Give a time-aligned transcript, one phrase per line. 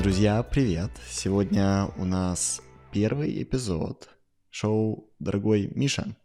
[0.00, 0.90] Друзья, привет!
[1.08, 4.08] Сегодня у нас первый эпизод
[4.50, 6.16] шоу «Дорогой Миша».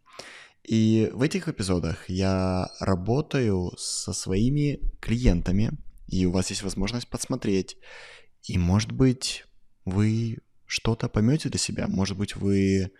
[0.64, 5.72] И в этих эпизодах я работаю со своими клиентами,
[6.08, 7.76] и у вас есть возможность подсмотреть.
[8.42, 9.44] И, может быть,
[9.84, 12.90] вы что-то поймете для себя, может быть, вы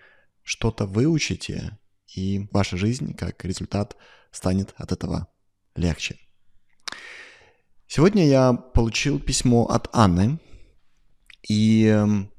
[0.42, 1.78] что-то выучите,
[2.14, 3.96] и ваша жизнь, как результат,
[4.30, 5.28] станет от этого
[5.74, 6.16] легче.
[7.86, 10.38] Сегодня я получил письмо от Анны,
[11.42, 12.30] и эм,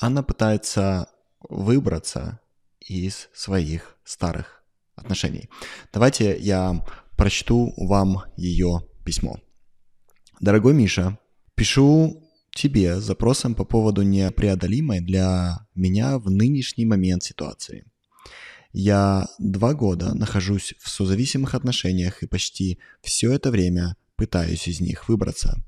[0.00, 1.08] Анна пытается
[1.48, 2.40] выбраться
[2.80, 4.62] из своих старых
[4.94, 5.48] отношений.
[5.92, 6.84] Давайте я
[7.16, 9.38] прочту вам ее письмо.
[10.40, 11.18] Дорогой Миша,
[11.54, 12.22] пишу
[12.54, 17.84] тебе с запросом по поводу непреодолимой для меня в нынешний момент ситуации.
[18.72, 25.08] Я два года нахожусь в созависимых отношениях и почти все это время пытаюсь из них
[25.08, 25.62] выбраться.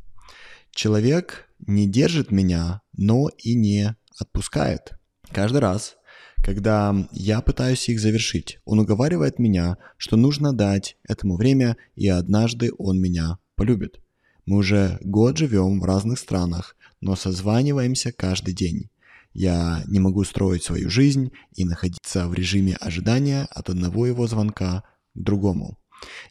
[0.70, 4.92] Человек не держит меня, но и не отпускает.
[5.30, 5.96] Каждый раз,
[6.42, 12.70] когда я пытаюсь их завершить, он уговаривает меня, что нужно дать этому время, и однажды
[12.78, 14.00] он меня полюбит.
[14.44, 18.90] Мы уже год живем в разных странах, но созваниваемся каждый день.
[19.32, 24.82] Я не могу строить свою жизнь и находиться в режиме ожидания от одного его звонка
[25.14, 25.78] к другому.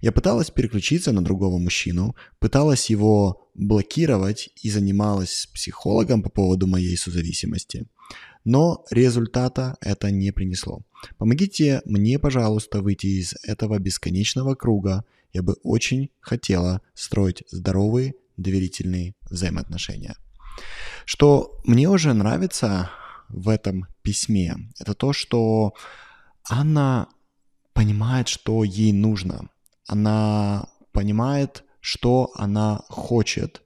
[0.02, 6.68] Я пыталась переключиться на другого мужчину, пыталась его блокировать и занималась с психологом по поводу
[6.68, 7.88] моей созависимости.
[8.44, 10.82] Но результата это не принесло.
[11.18, 15.06] Помогите мне, пожалуйста, выйти из этого бесконечного круга.
[15.34, 20.16] Я бы очень хотела строить здоровые, доверительные взаимоотношения.
[21.06, 22.90] Что мне уже нравится
[23.30, 25.74] в этом письме, это то, что
[26.50, 27.08] Анна
[27.74, 29.50] понимает, что ей нужно
[29.92, 33.62] она понимает, что она хочет,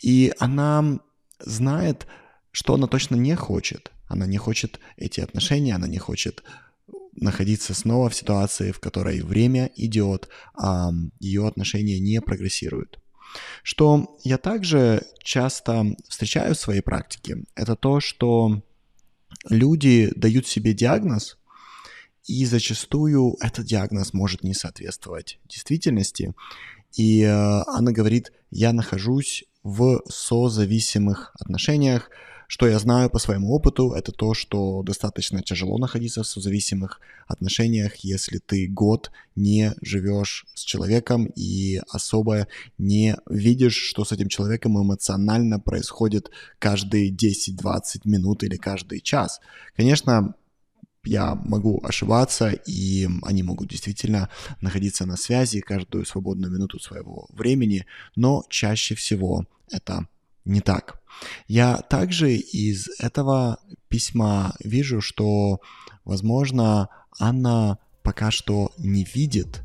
[0.00, 0.98] и она
[1.38, 2.06] знает,
[2.50, 3.92] что она точно не хочет.
[4.08, 6.42] Она не хочет эти отношения, она не хочет
[7.12, 10.90] находиться снова в ситуации, в которой время идет, а
[11.20, 12.98] ее отношения не прогрессируют.
[13.62, 18.62] Что я также часто встречаю в своей практике, это то, что
[19.48, 21.37] люди дают себе диагноз,
[22.28, 26.34] и зачастую этот диагноз может не соответствовать действительности.
[26.94, 32.10] И э, она говорит, я нахожусь в созависимых отношениях.
[32.46, 37.96] Что я знаю по своему опыту, это то, что достаточно тяжело находиться в созависимых отношениях,
[37.96, 42.46] если ты год не живешь с человеком и особо
[42.78, 49.40] не видишь, что с этим человеком эмоционально происходит каждые 10-20 минут или каждый час.
[49.76, 50.34] Конечно,
[51.04, 54.28] я могу ошибаться, и они могут действительно
[54.60, 57.86] находиться на связи каждую свободную минуту своего времени,
[58.16, 60.06] но чаще всего это
[60.44, 61.00] не так.
[61.46, 65.60] Я также из этого письма вижу, что,
[66.04, 66.88] возможно,
[67.18, 69.62] Анна пока что не видит,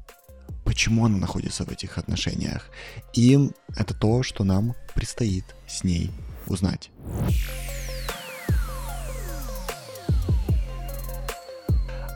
[0.65, 2.69] почему она находится в этих отношениях.
[3.13, 3.37] И
[3.75, 6.11] это то, что нам предстоит с ней
[6.47, 6.89] узнать.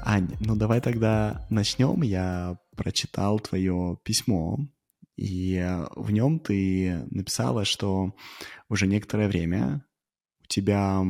[0.09, 2.01] Ань, ну давай тогда начнем.
[2.01, 4.57] Я прочитал твое письмо,
[5.17, 5.61] и
[5.97, 8.15] в нем ты написала, что
[8.69, 9.85] уже некоторое время
[10.45, 11.03] у тебя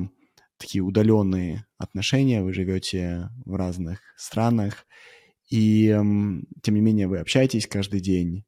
[0.58, 4.88] такие удаленные отношения, вы живете в разных странах,
[5.48, 8.46] и тем не менее вы общаетесь каждый день.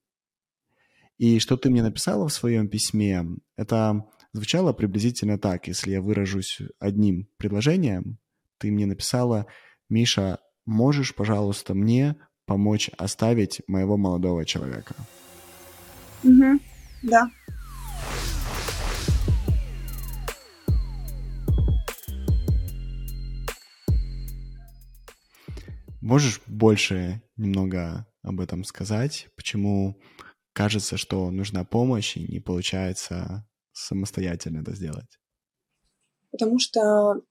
[1.19, 3.23] И что ты мне написала в своем письме,
[3.55, 8.17] это звучало приблизительно так, если я выражусь одним предложением,
[8.57, 9.45] ты мне написала–
[9.89, 14.93] Миша, можешь, пожалуйста, мне помочь оставить моего молодого человека?
[16.23, 16.59] Угу,
[17.03, 17.31] да.
[26.01, 29.27] Можешь больше немного об этом сказать?
[29.35, 29.99] Почему
[30.53, 35.19] кажется, что нужна помощь и не получается самостоятельно это сделать?
[36.31, 37.23] Потому что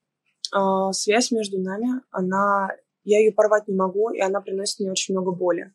[0.54, 2.70] э, связь между нами, она,
[3.04, 5.72] я ее порвать не могу, и она приносит мне очень много боли.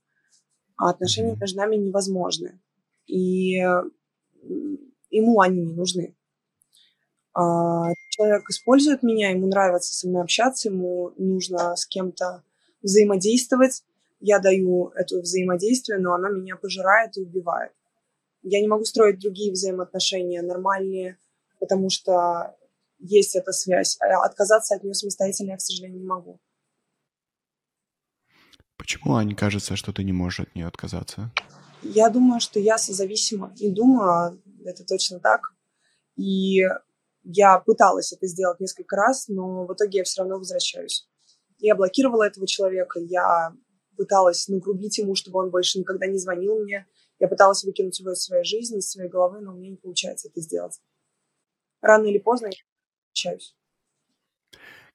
[0.78, 2.60] А отношения между нами невозможны.
[3.06, 3.62] И
[5.10, 6.16] ему они не нужны.
[7.34, 12.44] А, человек использует меня, ему нравится со мной общаться, ему нужно с кем-то
[12.82, 13.84] взаимодействовать.
[14.20, 17.72] Я даю это взаимодействие, но оно меня пожирает и убивает.
[18.44, 21.18] Я не могу строить другие взаимоотношения нормальные,
[21.60, 22.56] потому что
[23.04, 23.98] есть эта связь.
[24.00, 26.40] А отказаться от нее самостоятельно я, к сожалению, не могу.
[28.78, 31.32] Почему, Ань, кажется, что ты не можешь от нее отказаться?
[31.82, 33.54] Я думаю, что я созависима.
[33.58, 35.54] И думаю, это точно так.
[36.16, 36.62] И
[37.24, 41.08] я пыталась это сделать несколько раз, но в итоге я все равно возвращаюсь.
[41.60, 43.54] Я блокировала этого человека, я
[43.98, 46.88] пыталась нагрубить ему, чтобы он больше никогда не звонил мне.
[47.20, 50.30] Я пыталась выкинуть его из своей жизни, из своей головы, но у меня не получается
[50.30, 50.82] это сделать.
[51.82, 52.54] Рано или поздно я
[53.14, 53.56] возвращаюсь.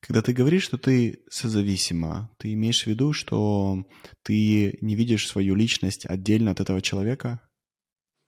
[0.00, 3.84] Когда ты говоришь, что ты созависима, ты имеешь в виду, что
[4.22, 7.40] ты не видишь свою личность отдельно от этого человека?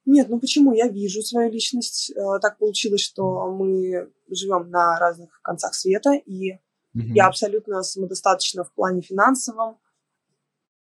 [0.04, 0.72] Нет, ну почему?
[0.72, 2.10] Я вижу свою личность.
[2.10, 6.54] Э, так получилось, что мы живем на разных концах света, и
[6.94, 7.14] угу.
[7.14, 9.78] я абсолютно самодостаточна в плане финансовом,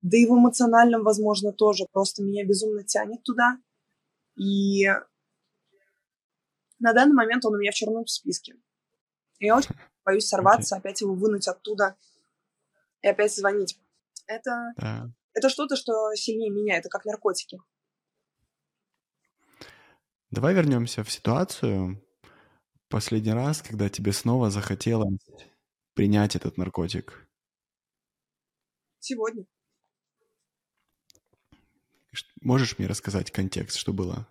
[0.02, 1.86] да и в эмоциональном, возможно, тоже.
[1.92, 3.56] Просто меня безумно тянет туда.
[4.36, 4.84] И
[6.78, 8.56] на данный момент он у меня в черном списке.
[9.38, 10.78] И я очень боюсь сорваться, okay.
[10.78, 11.96] опять его вынуть оттуда
[13.02, 13.78] и опять звонить.
[14.26, 15.10] Это, да.
[15.34, 17.58] это что-то, что сильнее меня, это как наркотики.
[20.30, 22.02] Давай вернемся в ситуацию.
[22.88, 25.18] Последний раз, когда тебе снова захотелось
[25.94, 27.28] принять этот наркотик.
[28.98, 29.44] Сегодня.
[32.40, 34.28] Можешь мне рассказать контекст, что было?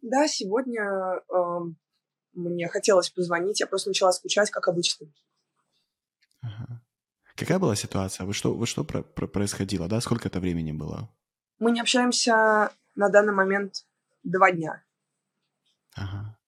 [0.00, 1.74] Да, сегодня э,
[2.32, 5.06] мне хотелось позвонить, я просто начала скучать, как обычно.
[6.40, 6.82] Ага.
[7.36, 8.26] Какая была ситуация?
[8.26, 10.00] Вы что, вы что про, про, происходило, да?
[10.00, 11.08] Сколько это времени было?
[11.58, 13.86] Мы не общаемся на данный момент
[14.22, 14.84] два дня.
[15.94, 16.38] Ага.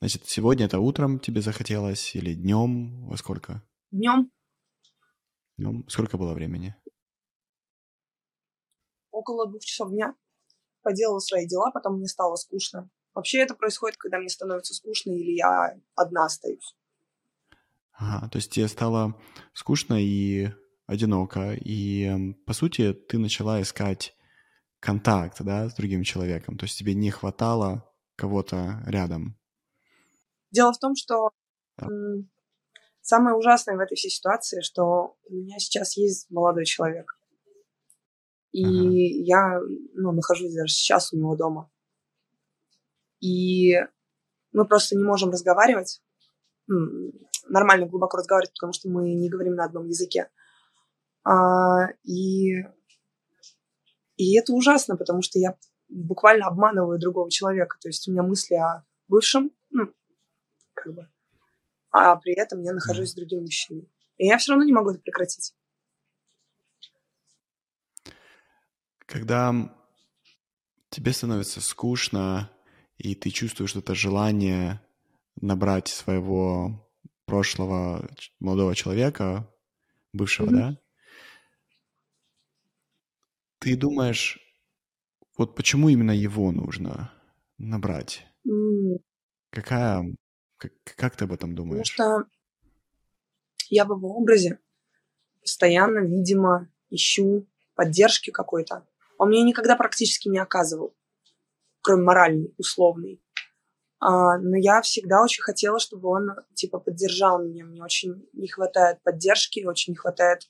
[0.00, 3.06] Значит, сегодня это утром тебе захотелось или днем?
[3.06, 3.62] Во сколько?
[3.90, 4.30] Днем.
[5.58, 5.86] Днем.
[5.88, 6.74] Сколько было времени?
[9.10, 10.14] Около двух часов дня.
[10.82, 12.88] Поделала свои дела, потом мне стало скучно.
[13.14, 16.76] Вообще это происходит, когда мне становится скучно или я одна остаюсь.
[17.92, 19.20] Ага, то есть тебе стало
[19.52, 20.50] скучно и
[20.86, 24.16] одиноко, и, по сути, ты начала искать
[24.80, 29.38] контакт, да, с другим человеком, то есть тебе не хватало кого-то рядом.
[30.50, 31.30] Дело в том, что
[31.76, 31.86] да.
[33.02, 37.16] самое ужасное в этой всей ситуации, что у меня сейчас есть молодой человек.
[38.52, 38.90] И ага.
[38.90, 39.60] я
[39.94, 41.70] ну, нахожусь даже сейчас у него дома.
[43.20, 43.76] И
[44.52, 46.02] мы просто не можем разговаривать,
[47.48, 50.30] нормально, глубоко разговаривать, потому что мы не говорим на одном языке.
[51.24, 52.62] А, и,
[54.16, 55.56] и это ужасно, потому что я
[55.88, 57.76] буквально обманываю другого человека.
[57.80, 59.92] То есть у меня мысли о бывшем, ну,
[60.74, 61.08] как бы,
[61.90, 63.90] а при этом я нахожусь с другим мужчиной.
[64.16, 65.54] И я все равно не могу это прекратить.
[69.06, 69.52] Когда
[70.90, 72.50] тебе становится скучно,
[73.00, 74.80] и ты чувствуешь это желание
[75.40, 76.86] набрать своего
[77.24, 78.10] прошлого
[78.40, 79.50] молодого человека,
[80.12, 80.56] бывшего, mm-hmm.
[80.56, 80.78] да?
[83.58, 84.38] Ты думаешь,
[85.38, 87.10] вот почему именно его нужно
[87.56, 88.26] набрать?
[88.46, 88.98] Mm.
[89.50, 90.14] Какая,
[90.58, 91.96] как, как ты об этом думаешь?
[91.96, 92.30] Потому что
[93.70, 94.58] я в его образе
[95.40, 98.86] постоянно, видимо, ищу поддержки какой-то.
[99.16, 100.94] Он мне никогда практически не оказывал,
[101.82, 103.22] кроме моральной, условной.
[103.98, 107.64] А, но я всегда очень хотела, чтобы он, типа, поддержал меня.
[107.64, 110.48] Мне очень не хватает поддержки, очень не хватает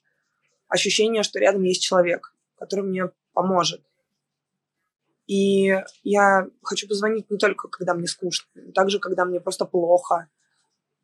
[0.68, 3.82] ощущения, что рядом есть человек, который мне поможет.
[5.26, 10.28] И я хочу позвонить не только, когда мне скучно, но также, когда мне просто плохо,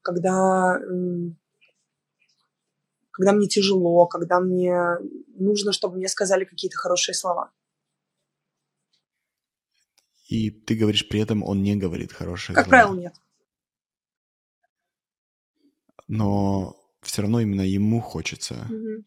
[0.02, 0.80] когда,
[3.12, 7.52] когда мне тяжело, когда мне нужно, чтобы мне сказали какие-то хорошие слова.
[10.28, 12.78] И ты говоришь при этом, он не говорит хорошие как слова.
[12.78, 13.14] Как правило, нет.
[16.08, 19.04] Но все равно именно ему хочется угу.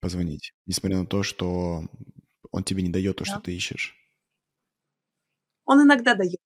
[0.00, 1.84] позвонить, несмотря на то, что
[2.50, 3.30] он тебе не дает то, да.
[3.30, 3.96] что ты ищешь.
[5.64, 6.40] Он иногда дает.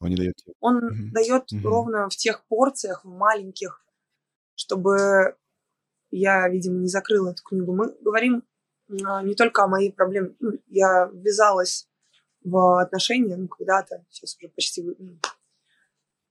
[0.00, 0.34] Он не дает.
[0.60, 1.12] Он угу.
[1.12, 1.68] дает угу.
[1.68, 3.84] ровно в тех порциях, в маленьких,
[4.54, 5.36] чтобы
[6.10, 7.74] я, видимо, не закрыла эту книгу.
[7.74, 8.42] Мы говорим
[9.04, 10.34] а, не только о моей проблеме.
[10.40, 11.88] Ну, я ввязалась
[12.44, 15.18] в отношения, ну, когда-то, сейчас уже почти ну,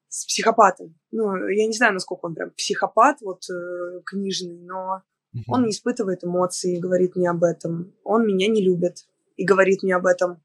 [0.08, 1.00] с психопатом.
[1.12, 5.04] Ну, я не знаю, насколько он прям психопат, вот, э, книжный, но
[5.34, 5.44] угу.
[5.48, 7.94] он не испытывает эмоций, говорит мне об этом.
[8.04, 10.44] Он меня не любит и говорит мне об этом.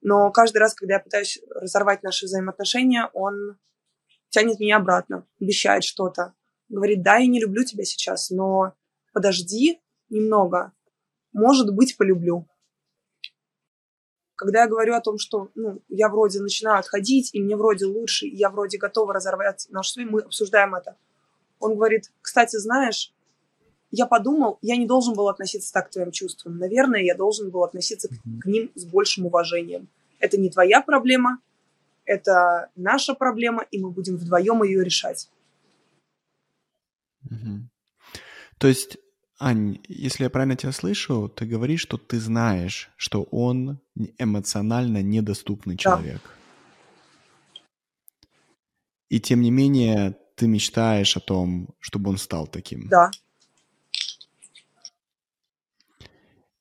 [0.00, 3.56] Но каждый раз, когда я пытаюсь разорвать наши взаимоотношения, он
[4.30, 6.34] тянет меня обратно, обещает что-то.
[6.68, 8.74] Говорит, да, я не люблю тебя сейчас, но
[9.12, 10.72] подожди немного.
[11.32, 12.48] Может быть, полюблю.
[14.42, 18.26] Когда я говорю о том, что ну, я вроде начинаю отходить, и мне вроде лучше,
[18.26, 20.96] и я вроде готова разорвать нашу связь, мы обсуждаем это.
[21.60, 23.12] Он говорит, кстати, знаешь,
[23.92, 26.58] я подумал, я не должен был относиться так к твоим чувствам.
[26.58, 29.86] Наверное, я должен был относиться к, к ним с большим уважением.
[30.18, 31.38] Это не твоя проблема,
[32.04, 35.30] Это наша проблема, и мы будем вдвоем ее решать.
[38.58, 38.98] То есть,
[39.44, 43.80] Ань, если я правильно тебя слышу, ты говоришь, что ты знаешь, что он
[44.16, 46.20] эмоционально недоступный человек.
[46.22, 47.60] Да.
[49.08, 52.86] И тем не менее, ты мечтаешь о том, чтобы он стал таким.
[52.88, 53.10] Да.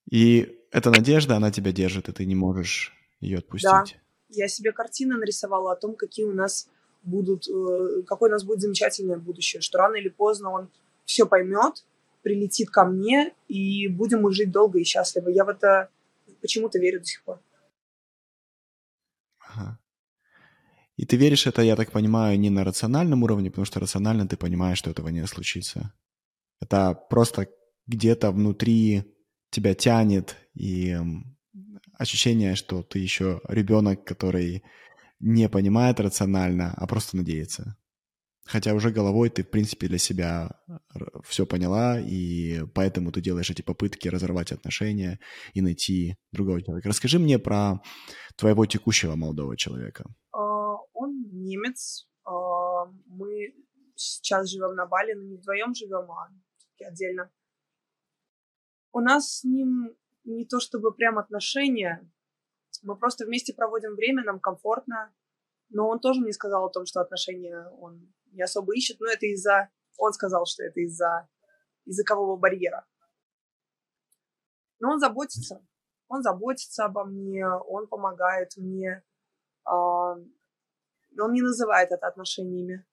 [0.09, 3.69] И эта надежда, она тебя держит, и ты не можешь ее отпустить.
[3.69, 3.85] Да.
[4.29, 6.67] Я себе картины нарисовала о том, какие у нас
[7.03, 10.69] будут, э, какое у нас будет замечательное будущее, что рано или поздно он
[11.05, 11.85] все поймет,
[12.21, 15.29] прилетит ко мне, и будем мы жить долго и счастливо.
[15.29, 15.89] Я в это
[16.41, 17.41] почему-то верю до сих пор.
[19.39, 19.79] Ага.
[20.97, 24.37] И ты веришь это, я так понимаю, не на рациональном уровне, потому что рационально ты
[24.37, 25.93] понимаешь, что этого не случится.
[26.59, 27.47] Это просто
[27.87, 29.03] где-то внутри
[29.49, 30.95] тебя тянет, и
[31.97, 34.63] ощущение, что ты еще ребенок, который
[35.19, 37.77] не понимает рационально, а просто надеется.
[38.45, 40.60] Хотя уже головой ты, в принципе, для себя
[41.24, 45.19] все поняла, и поэтому ты делаешь эти попытки разорвать отношения
[45.53, 46.89] и найти другого человека.
[46.89, 47.81] Расскажи мне про
[48.36, 50.05] твоего текущего молодого человека.
[50.33, 52.10] А, он немец.
[52.25, 53.53] А, мы
[53.95, 56.29] сейчас живем на Бали, но не вдвоем живем, а
[56.86, 57.29] отдельно.
[58.91, 62.12] У нас с ним не то чтобы прям отношения,
[62.83, 65.13] мы просто вместе проводим время, нам комфортно,
[65.69, 69.25] но он тоже мне сказал о том, что отношения он не особо ищет, но это
[69.27, 69.69] из-за...
[69.97, 71.27] Он сказал, что это из-за
[71.85, 72.85] языкового барьера.
[74.79, 75.65] Но он заботится.
[76.07, 79.03] Он заботится обо мне, он помогает мне.
[79.63, 82.85] А, он не называет это отношениями,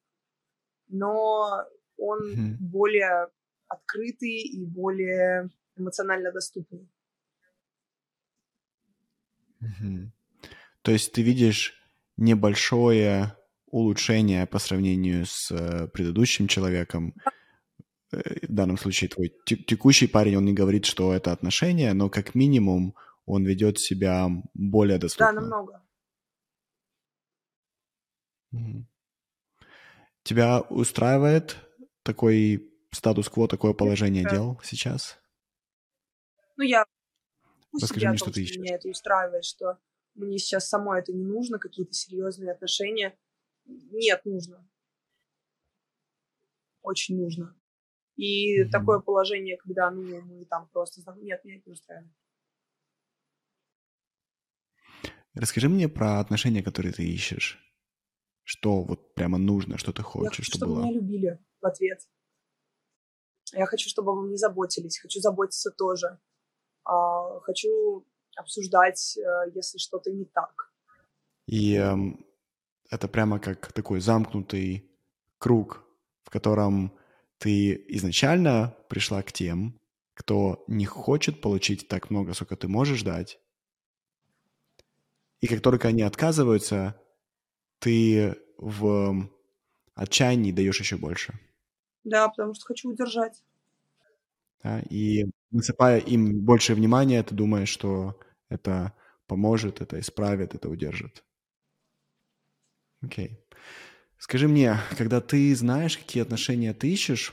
[0.88, 1.64] но
[1.96, 2.56] он mm-hmm.
[2.60, 3.28] более
[3.66, 6.88] открытый и более эмоционально доступный.
[9.60, 10.08] Mm-hmm.
[10.82, 11.74] То есть ты видишь
[12.16, 13.37] небольшое
[13.70, 17.14] улучшение по сравнению с э, предыдущим человеком.
[18.12, 22.34] Э, в данном случае твой текущий парень, он не говорит, что это отношение, но как
[22.34, 22.94] минимум
[23.26, 25.26] он ведет себя более доступно.
[25.26, 25.84] Да, намного.
[30.22, 31.56] Тебя устраивает
[32.02, 34.30] такой статус-кво, такое положение да.
[34.30, 35.18] дел сейчас?
[36.56, 36.84] Ну, я
[37.72, 38.56] Расскажи мне, том, что ты ищешь.
[38.56, 39.78] Меня это устраивает, что
[40.14, 43.16] мне сейчас самой это не нужно, какие-то серьезные отношения.
[43.68, 44.68] Нет, нужно.
[46.82, 47.54] Очень нужно.
[48.16, 48.70] И mm-hmm.
[48.70, 51.00] такое положение, когда ну, мы там просто...
[51.18, 52.12] Нет, меня это не устраивает.
[55.34, 57.58] Расскажи мне про отношения, которые ты ищешь.
[58.42, 60.82] Что вот прямо нужно, что ты хочешь, Я хочу, чтобы, чтобы было?
[60.84, 62.00] меня любили в ответ.
[63.52, 64.98] Я хочу, чтобы обо мне заботились.
[64.98, 66.18] Хочу заботиться тоже.
[66.84, 68.06] А, хочу
[68.36, 70.72] обсуждать, э, если что-то не так.
[71.46, 71.94] И э,
[72.90, 74.90] это прямо как такой замкнутый
[75.38, 75.84] круг,
[76.24, 76.92] в котором
[77.38, 79.78] ты изначально пришла к тем,
[80.14, 83.38] кто не хочет получить так много, сколько ты можешь дать.
[85.40, 87.00] И как только они отказываются,
[87.78, 89.30] ты в
[89.94, 91.38] отчаянии даешь еще больше.
[92.02, 93.44] Да, потому что хочу удержать.
[94.62, 98.18] Да, и насыпая им больше внимания, ты думаешь, что
[98.48, 98.92] это
[99.26, 101.22] поможет, это исправит, это удержит.
[103.02, 103.38] Окей.
[104.18, 107.32] Скажи мне, когда ты знаешь, какие отношения ты ищешь,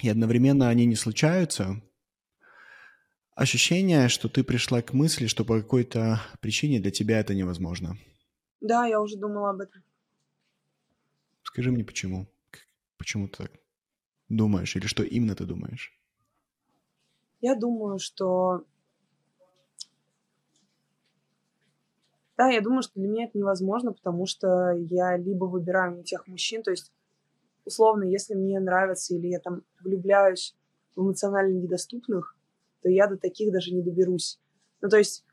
[0.00, 1.82] и одновременно они не случаются,
[3.34, 7.98] ощущение, что ты пришла к мысли, что по какой-то причине для тебя это невозможно.
[8.60, 9.82] Да, я уже думала об этом.
[11.42, 12.26] Скажи мне, почему?
[12.96, 13.52] Почему ты так
[14.28, 14.74] думаешь?
[14.76, 15.92] Или что именно ты думаешь?
[17.40, 18.64] Я думаю, что
[22.38, 26.26] Да, я думаю, что для меня это невозможно, потому что я либо выбираю не тех
[26.26, 26.90] мужчин, то есть,
[27.64, 30.54] условно, если мне нравится или я там влюбляюсь
[30.96, 32.36] в эмоционально недоступных,
[32.82, 34.38] то я до таких даже не доберусь.
[34.80, 35.24] Ну, то есть,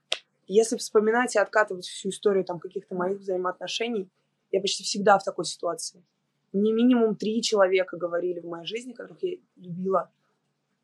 [0.47, 4.09] если вспоминать и откатывать всю историю там каких-то моих взаимоотношений,
[4.51, 6.03] я почти всегда в такой ситуации.
[6.51, 10.09] Мне минимум три человека говорили в моей жизни, которых я любила,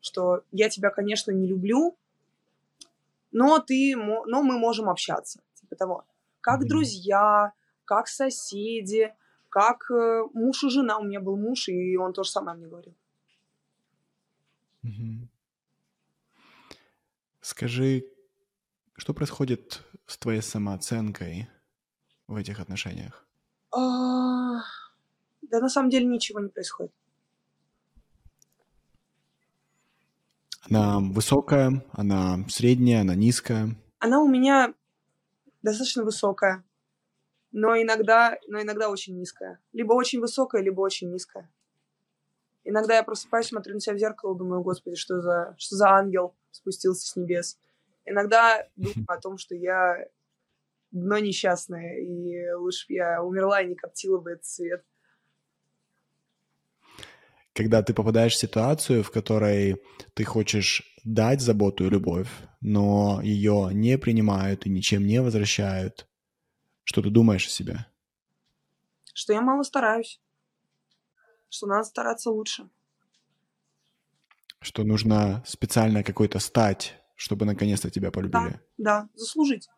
[0.00, 1.96] что я тебя, конечно, не люблю,
[3.32, 6.04] но ты, но мы можем общаться типа того.
[6.40, 6.68] Как mm-hmm.
[6.68, 7.52] друзья,
[7.84, 9.12] как соседи,
[9.48, 10.98] как э, муж и жена.
[10.98, 12.94] У меня был муж, и он то же самое мне говорил.
[14.84, 15.28] Mm-hmm.
[17.40, 18.04] Скажи,
[18.96, 21.48] что происходит с твоей самооценкой
[22.26, 23.26] в этих отношениях?
[23.72, 24.62] А,
[25.42, 26.92] да на самом деле ничего не происходит.
[30.68, 33.76] Она высокая, она средняя, она низкая.
[34.00, 34.74] Она у меня
[35.66, 36.64] достаточно высокая.
[37.52, 39.60] но иногда, но иногда очень низкая.
[39.72, 41.50] Либо очень высокая, либо очень низкая.
[42.64, 46.34] Иногда я просыпаюсь, смотрю на себя в зеркало, думаю, господи, что за, что за ангел
[46.50, 47.58] спустился с небес.
[48.04, 50.06] Иногда думаю о том, что я
[50.90, 54.84] дно несчастное, и лучше бы я умерла и не коптила бы этот свет.
[57.54, 59.80] Когда ты попадаешь в ситуацию, в которой
[60.14, 62.28] ты хочешь дать заботу и любовь,
[62.60, 66.08] но ее не принимают и ничем не возвращают,
[66.82, 67.86] что ты думаешь о себе?
[69.14, 70.20] Что я мало стараюсь.
[71.48, 72.68] Что надо стараться лучше.
[74.60, 78.60] Что нужно специально какой-то стать, чтобы наконец-то тебя полюбили.
[78.76, 79.68] Да, да, заслужить.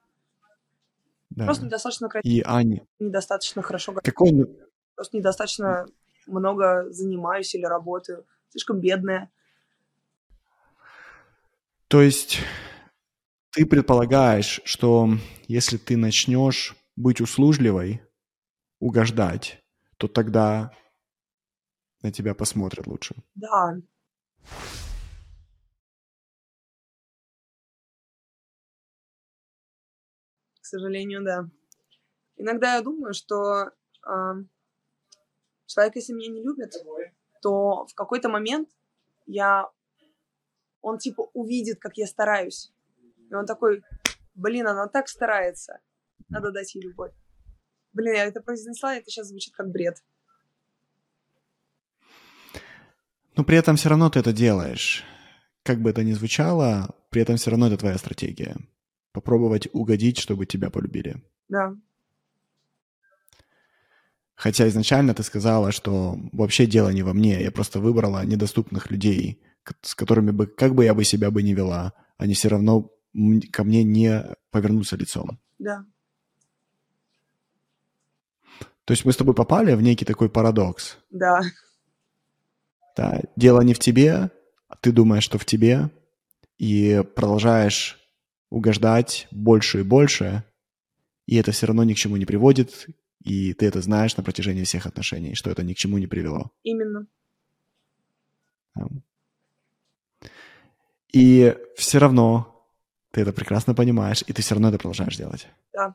[1.28, 1.44] Да.
[1.44, 2.32] Просто недостаточно красиво.
[2.32, 4.46] И Аня, Недостаточно хорошо какой...
[4.94, 5.86] Просто недостаточно
[6.26, 8.26] много занимаюсь или работаю.
[8.48, 9.30] Слишком бедная.
[11.88, 12.38] То есть
[13.52, 15.08] ты предполагаешь, что
[15.46, 18.02] если ты начнешь быть услужливой,
[18.78, 19.64] угождать,
[19.96, 20.72] то тогда
[22.02, 23.14] на тебя посмотрят лучше.
[23.34, 23.76] Да.
[30.60, 31.48] К сожалению, да.
[32.36, 33.70] Иногда я думаю, что
[34.02, 34.34] а,
[35.66, 36.74] человек, если меня не любит,
[37.40, 38.68] то в какой-то момент
[39.26, 39.70] я...
[40.80, 42.72] Он типа увидит, как я стараюсь.
[43.30, 43.82] И он такой,
[44.34, 45.80] блин, она так старается.
[46.28, 47.12] Надо дать ей любовь.
[47.92, 50.02] Блин, я это произнесла, и это сейчас звучит как бред.
[53.36, 55.04] Но при этом все равно ты это делаешь.
[55.62, 58.56] Как бы это ни звучало, при этом все равно это твоя стратегия.
[59.12, 61.22] Попробовать угодить, чтобы тебя полюбили.
[61.48, 61.76] Да.
[64.34, 69.42] Хотя изначально ты сказала, что вообще дело не во мне, я просто выбрала недоступных людей,
[69.82, 72.90] с которыми бы, как бы я бы себя бы не вела, они все равно
[73.52, 75.38] ко мне не повернутся лицом.
[75.58, 75.84] Да.
[78.84, 80.98] То есть мы с тобой попали в некий такой парадокс.
[81.10, 81.42] Да.
[82.96, 84.30] Да, дело не в тебе,
[84.68, 85.90] а ты думаешь, что в тебе,
[86.58, 87.98] и продолжаешь
[88.50, 90.44] угождать больше и больше,
[91.26, 92.86] и это все равно ни к чему не приводит,
[93.22, 96.50] и ты это знаешь на протяжении всех отношений, что это ни к чему не привело.
[96.62, 97.06] Именно.
[101.12, 102.58] И все равно
[103.10, 105.48] ты это прекрасно понимаешь, и ты все равно это продолжаешь делать.
[105.72, 105.94] Да.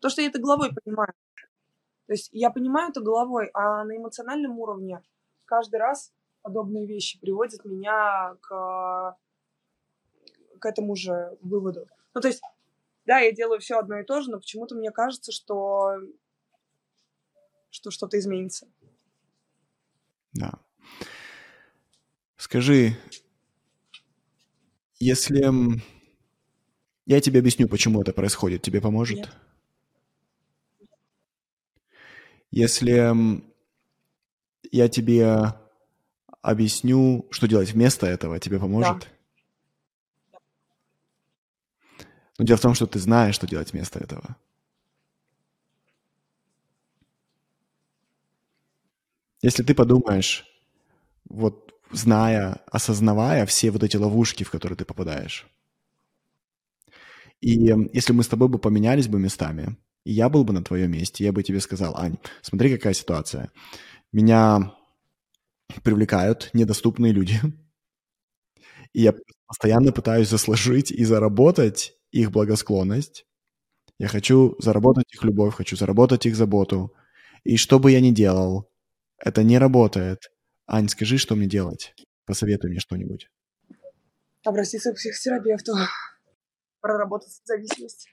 [0.00, 1.12] То, что я это головой понимаю.
[2.06, 5.02] То есть я понимаю это головой, а на эмоциональном уровне
[5.44, 9.16] каждый раз подобные вещи приводят меня к,
[10.58, 11.86] к этому же выводу.
[12.14, 12.42] Ну, то есть,
[13.06, 15.98] да, я делаю все одно и то же, но почему-то мне кажется, что,
[17.70, 18.68] что что-то изменится.
[20.34, 20.52] Да.
[22.36, 22.96] Скажи,
[25.02, 25.82] если
[27.06, 29.18] я тебе объясню, почему это происходит, тебе поможет?
[29.18, 29.28] Нет.
[32.52, 33.42] Если
[34.70, 35.54] я тебе
[36.40, 39.08] объясню, что делать вместо этого, тебе поможет?
[42.38, 44.36] Но дело в том, что ты знаешь, что делать вместо этого.
[49.40, 50.46] Если ты подумаешь,
[51.24, 55.46] вот зная, осознавая все вот эти ловушки, в которые ты попадаешь,
[57.42, 60.92] и если мы с тобой бы поменялись бы местами, и я был бы на твоем
[60.92, 63.50] месте, я бы тебе сказал, Ань, смотри, какая ситуация.
[64.12, 64.74] Меня
[65.82, 67.40] привлекают недоступные люди,
[68.92, 69.14] и я
[69.46, 73.26] постоянно пытаюсь заслужить и заработать их благосклонность.
[73.98, 76.94] Я хочу заработать их любовь, хочу заработать их заботу.
[77.44, 78.70] И что бы я ни делал,
[79.18, 80.30] это не работает.
[80.72, 81.94] Ань, скажи, что мне делать?
[82.24, 83.28] Посоветуй мне что-нибудь.
[84.42, 85.74] Обратиться к психотерапевту,
[86.80, 88.08] проработать зависимость.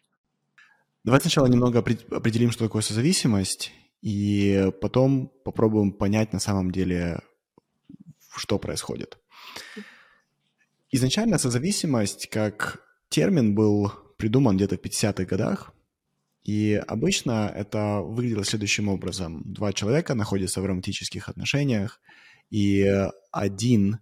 [1.06, 7.22] Давай сначала немного опре- определим, что такое созависимость, и потом попробуем понять на самом деле,
[8.36, 9.18] что происходит.
[10.92, 15.74] Изначально созависимость как термин был придуман где-то в 50-х годах,
[16.44, 19.44] и обычно это выглядело следующим образом.
[19.46, 22.02] Два человека находятся в романтических отношениях,
[22.50, 22.86] и
[23.32, 24.00] один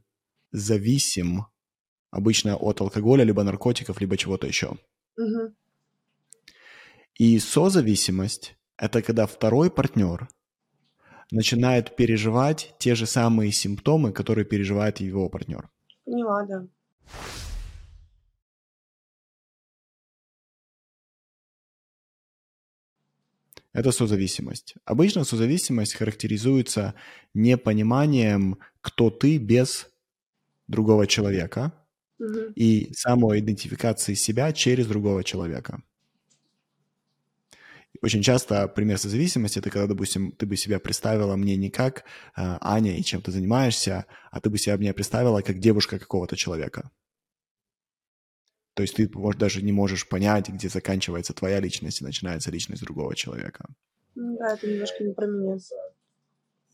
[0.51, 1.45] зависим
[2.11, 4.77] обычно от алкоголя, либо наркотиков, либо чего-то еще.
[5.17, 5.55] Мгм.
[7.15, 10.29] И созависимость– это когда второй партнер
[11.31, 15.69] начинает переживать те же самые симптомы, которые переживает его партнер.
[16.05, 16.67] Поняла, да.
[23.77, 24.73] Это созависимость.
[24.85, 26.95] Обычно созависимость характеризуется
[27.35, 29.87] непониманием, кто ты без
[30.67, 31.71] другого человека,
[32.17, 32.53] Мгм.
[32.55, 35.83] и самоидентификацией себя через другого человека.
[38.01, 42.57] Очень часто пример созависимости— это когда, допустим, ты бы себя представила мне не как э,
[42.61, 46.89] Аня и чем ты занимаешься, а ты бы себя мне представила как девушка какого-то человека.
[48.77, 52.83] То есть ты, может, даже не можешь понять, где заканчивается твоя личность и начинается личность
[52.83, 53.65] другого человека.
[54.13, 55.57] Да, это немножко не про меня.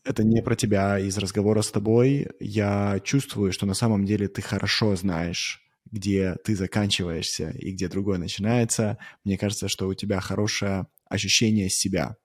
[0.04, 0.98] Это не про тебя.
[0.98, 6.54] Из разговора с тобой я чувствую, что на самом деле ты хорошо знаешь, где ты
[6.54, 8.98] заканчиваешься и где другой начинается.
[9.24, 12.18] Мне кажется, что у тебя хорошее ощущение себя.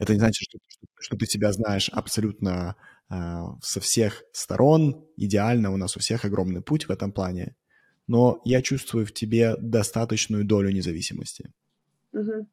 [0.00, 2.74] Это не значит, что, что, что ты себя знаешь абсолютно
[3.10, 3.14] э,
[3.62, 5.06] со всех сторон.
[5.16, 7.54] Идеально, у нас у всех огромный путь в этом плане.
[8.08, 11.52] Но я чувствую в тебе достаточную долю независимости.
[12.12, 12.48] Угу.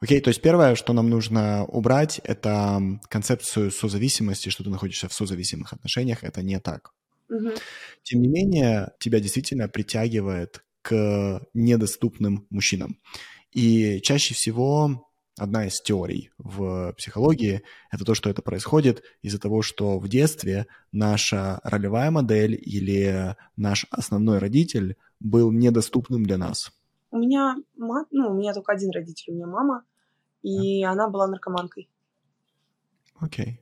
[0.00, 5.12] Окей, то есть первое, что нам нужно убрать, это концепцию созависимости, что ты находишься в
[5.12, 6.24] созависимых отношениях.
[6.24, 6.92] Это не так.
[7.28, 7.50] Угу.
[8.02, 12.98] Тем не менее, тебя действительно притягивает к недоступным мужчинам.
[13.52, 19.62] И чаще всего одна из теорий в психологии– это то, что это происходит из-за того,
[19.62, 26.72] что в детстве наша ролевая модель или наш основной родитель был недоступным для нас.
[27.10, 29.84] У меня, мат, ну, у меня только один родитель, у меня мама,
[30.42, 31.88] и она была наркоманкой.
[33.18, 33.60] Окей.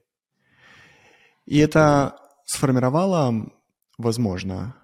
[1.46, 3.50] И это сформировало,
[3.96, 4.76] возможно,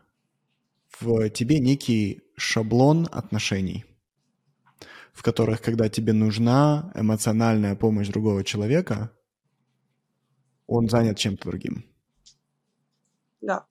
[0.98, 3.84] в тебе некий шаблон отношений,
[5.14, 9.10] в которых, когда тебе нужна эмоциональная помощь другого человека,
[10.66, 11.84] он занят чем-то другим.
[13.40, 13.64] Да.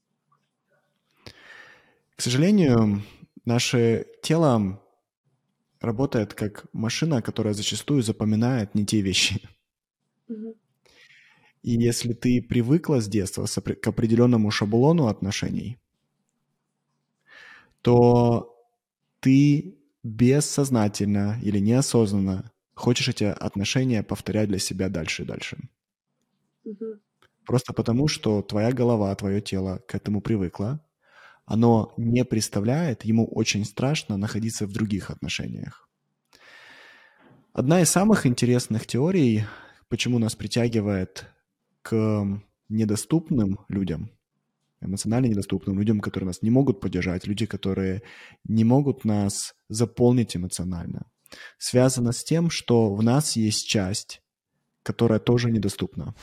[2.16, 3.04] К сожалению,
[3.46, 4.82] наше тело
[5.82, 9.42] работает как машина, которая зачастую запоминает не те вещи.
[10.30, 10.56] Угу.
[11.64, 15.78] И если ты привыкла с детства к определенному шаблону отношений,
[17.82, 18.56] то
[19.20, 25.58] ты бессознательно или неосознанно хочешь эти отношения повторять для себя дальше и дальше.
[26.66, 27.00] Угу.
[27.46, 30.84] Просто потому, что твоя голова, твое тело к этому привыкло,
[31.46, 35.90] оно не представляет, ему очень страшно находиться в других отношениях.
[37.52, 39.44] Одна из самых интересных теорий,
[39.90, 41.26] почему нас притягивает
[41.82, 44.10] к недоступным людям,
[44.86, 48.02] эмоционально недоступным людям, которые нас не могут поддержать, люди, которые
[48.44, 51.10] не могут нас заполнить эмоционально,
[51.58, 54.22] связано с тем, что в нас есть часть,
[54.84, 56.16] которая тоже недоступна.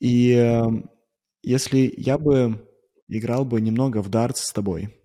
[0.00, 0.62] И э,
[1.42, 2.66] если я бы
[3.08, 4.99] играл бы немного в дартс с тобой,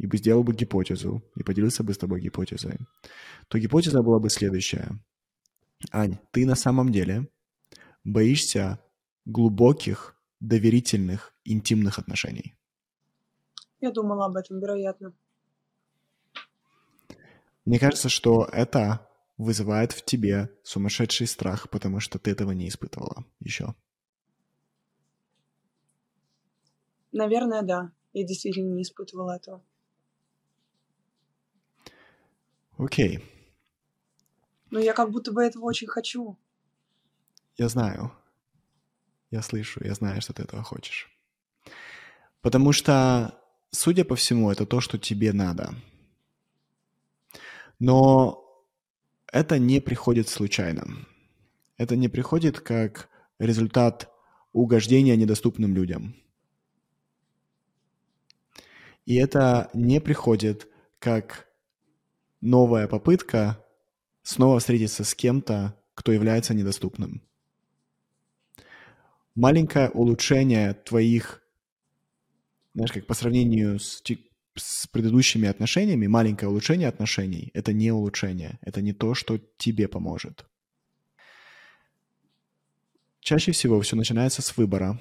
[0.00, 2.78] и бы сделал бы гипотезу, и поделился бы с тобой гипотезой,
[3.48, 4.98] то гипотеза была бы следующая.
[5.92, 7.28] Ань, ты на самом деле
[8.02, 8.80] боишься
[9.26, 12.54] глубоких, доверительных, интимных отношений.
[13.80, 15.12] Я думала об этом, вероятно.
[17.66, 23.26] Мне кажется, что это вызывает в тебе сумасшедший страх, потому что ты этого не испытывала
[23.40, 23.74] еще.
[27.12, 27.92] Наверное, да.
[28.14, 29.62] Я действительно не испытывала этого.
[32.80, 33.22] Окей.
[34.70, 36.38] Но я как будто бы этого очень хочу.
[37.58, 38.10] Я знаю.
[39.30, 41.10] Я слышу, я знаю, что ты этого хочешь.
[42.40, 43.38] Потому что,
[43.70, 45.74] судя по всему, это то, что тебе надо.
[47.78, 48.42] Но
[49.30, 50.86] это не приходит случайно.
[51.76, 54.10] Это не приходит как результат
[54.52, 56.14] угождения недоступным людям.
[59.04, 60.66] И это не приходит
[60.98, 61.49] как
[62.40, 63.64] новая попытка
[64.22, 67.22] снова встретиться с кем-то, кто является недоступным.
[69.34, 71.42] Маленькое улучшение твоих,
[72.74, 74.02] знаешь, как по сравнению с,
[74.56, 80.46] с предыдущими отношениями, маленькое улучшение отношений– это не улучшение, это не то, что тебе поможет.
[83.20, 84.98] Чаще всего все начинается с выбора,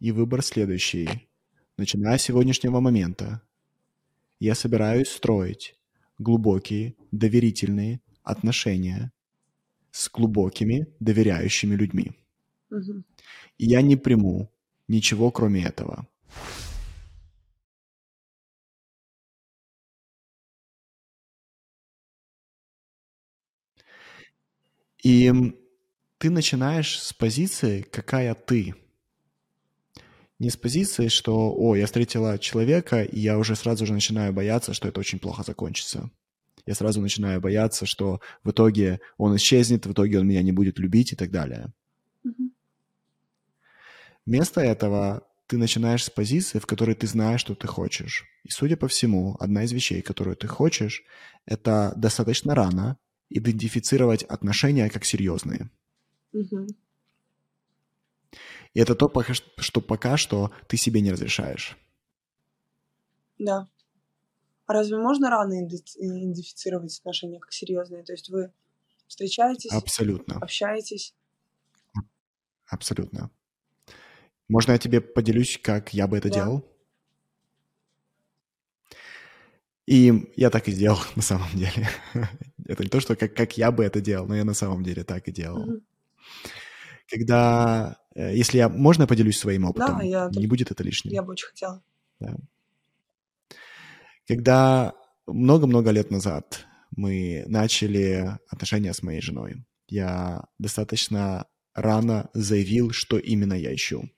[0.00, 1.28] и выбор следующий.
[1.76, 3.42] Начиная с сегодняшнего момента,
[4.38, 5.75] я собираюсь строить
[6.18, 9.12] глубокие, доверительные отношения
[9.90, 12.12] с глубокими, доверяющими людьми.
[12.70, 13.02] Угу.
[13.58, 14.50] И я не приму
[14.88, 16.06] ничего, кроме этого.
[25.02, 25.32] И
[26.18, 28.74] ты начинаешь с позиции, какая ты–
[30.38, 34.74] не с позиции, что, о, я встретила человека, и я уже сразу же начинаю бояться,
[34.74, 36.10] что это очень плохо закончится.
[36.66, 40.78] Я сразу начинаю бояться, что в итоге он исчезнет, в итоге он меня не будет
[40.78, 41.72] любить и так далее.
[42.26, 42.50] Mm-hmm.
[44.26, 48.24] Вместо этого ты начинаешь с позиции, в которой ты знаешь, что ты хочешь.
[48.42, 51.04] И, судя по всему, одна из вещей, которую ты хочешь,
[51.46, 52.98] это достаточно рано
[53.30, 55.70] идентифицировать отношения как серьезные.
[56.32, 56.66] Мгм.
[58.76, 59.10] И это то,
[59.56, 61.78] что пока что ты себе не разрешаешь.
[63.38, 63.68] Да.
[64.66, 68.02] А разве можно рано иде- идентифицировать отношения как серьезные?
[68.02, 68.52] То есть вы
[69.06, 70.36] встречаетесь, Абсолютно.
[70.36, 71.14] общаетесь?
[72.66, 73.30] Абсолютно.
[74.46, 76.34] Можно я тебе поделюсь, как я бы это Да.
[76.34, 76.68] делал?
[79.86, 81.88] И я так и сделал на самом деле.
[82.66, 85.02] Это не то, что как, как я бы это делал, но я на самом деле
[85.02, 85.64] так и делал.
[85.64, 85.80] Мгм.
[87.08, 89.98] Когда, если я, можно я поделюсь своим опытом?
[89.98, 91.12] Да, я, Не будет это лишним.
[91.12, 91.82] я бы очень хотела.
[94.26, 94.94] Когда
[95.26, 96.64] много-много лет назад
[96.96, 104.08] мы начали отношения с моей женой, я достаточно рано заявил, что именно я ищу.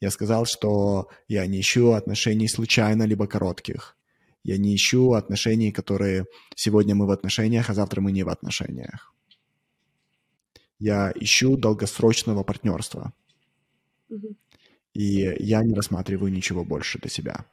[0.00, 3.96] Я сказал, что я не ищу отношений случайно, либо коротких.
[4.44, 9.12] Я не ищу отношений, которые сегодня мы в отношениях, а завтра мы не в отношениях.
[10.78, 13.12] Я ищу долгосрочного партнерства,
[14.08, 14.36] Мгм.
[14.94, 17.44] и я не рассматриваю ничего больше для себя.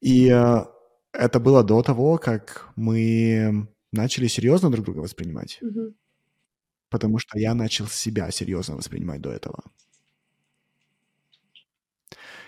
[0.00, 0.64] И э,
[1.12, 5.94] это было до того, как мы начали серьезно друг друга воспринимать, Мгм.
[6.90, 9.62] потому что я начал себя серьезно воспринимать до этого.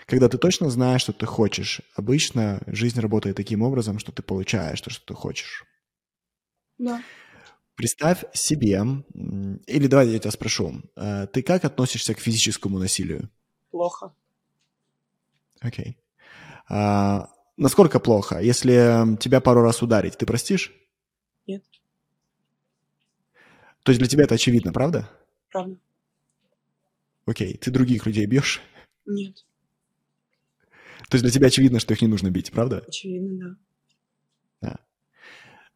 [0.05, 4.79] Когда ты точно знаешь, что ты хочешь, обычно жизнь работает таким образом, что ты получаешь
[4.81, 5.65] то, что ты хочешь.
[6.77, 7.03] Да.
[7.81, 8.83] Представь себе,
[9.65, 13.31] или давай я тебя спрошу, э, ты как относишься к физическому насилию?
[13.71, 14.13] Плохо.
[15.61, 15.97] Окей.
[16.69, 18.37] А, насколько плохо?
[18.37, 20.71] Если тебя пару раз ударить, ты простишь?
[21.47, 21.63] Нет.
[23.81, 25.09] То есть для тебя это очевидно, правда?
[25.49, 25.75] Правда?
[27.25, 27.57] Окей.
[27.57, 28.61] Ты других людей бьешь?
[29.07, 29.43] Нет.
[31.09, 32.83] То есть для тебя очевидно, что их не нужно бить, правда?
[32.87, 33.55] Очевидно, да.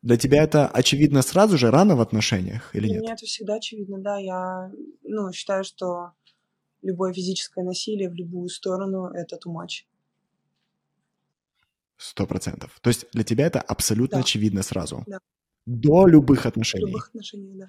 [0.06, 3.02] Для тебя это очевидно сразу же, рано в отношениях или нет?
[3.02, 4.20] меня это всегда очевидно, да.
[4.20, 6.12] Я ну, считаю, что
[6.84, 9.88] любое физическое насилие в любую сторону– это too much.
[11.98, 12.78] Сто процентов.
[12.82, 14.24] То есть для тебя это абсолютно Да.
[14.24, 15.04] очевидно сразу?
[15.08, 15.18] Да.
[15.65, 16.86] До любых отношений?
[16.86, 17.68] любых отношениях, да.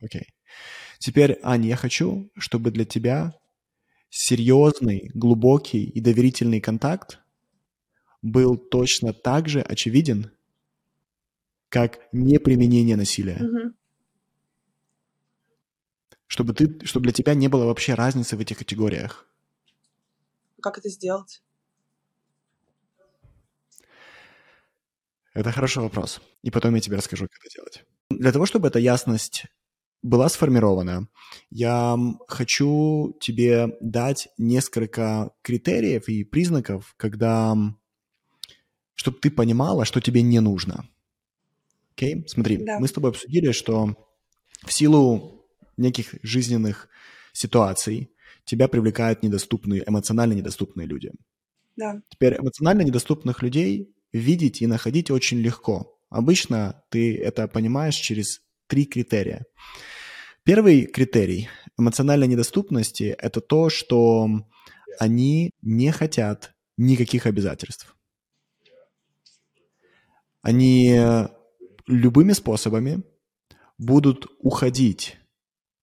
[0.00, 0.34] Окей.
[0.98, 3.38] Теперь, Аня, я хочу, чтобы для тебя
[4.10, 7.20] серьезный, глубокий и доверительный контакт
[8.20, 10.32] был точно так же очевиден,
[11.72, 13.38] как неприменение насилия.
[13.40, 13.74] Мгм.
[16.26, 19.26] Чтобы, ты, чтобы для тебя не было вообще разницы в этих категориях.
[20.60, 21.42] Как это сделать?
[25.32, 26.20] Это хороший вопрос.
[26.42, 27.84] И потом я тебе расскажу, как это делать.
[28.10, 29.46] Для того, чтобы эта ясность
[30.02, 31.08] была сформирована,
[31.48, 31.96] я
[32.28, 37.56] хочу тебе дать несколько критериев и признаков, когда,
[38.94, 40.86] чтобы ты понимала, что тебе не нужно.
[41.94, 42.24] Окей?
[42.26, 42.78] Смотри, Да.
[42.78, 43.96] мы с тобой обсудили, что
[44.64, 46.88] в силу неких жизненных
[47.32, 48.10] ситуаций
[48.44, 51.12] тебя привлекают недоступные, эмоционально недоступные люди.
[51.76, 52.00] Да.
[52.08, 55.98] Теперь эмоционально недоступных людей видеть и находить очень легко.
[56.10, 59.46] Обычно ты это понимаешь через три критерия.
[60.44, 64.28] Первый критерий эмоциональной недоступности– это то, что
[64.98, 67.96] они не хотят никаких обязательств.
[70.42, 70.98] Они
[71.92, 73.02] любыми способами
[73.78, 75.18] будут уходить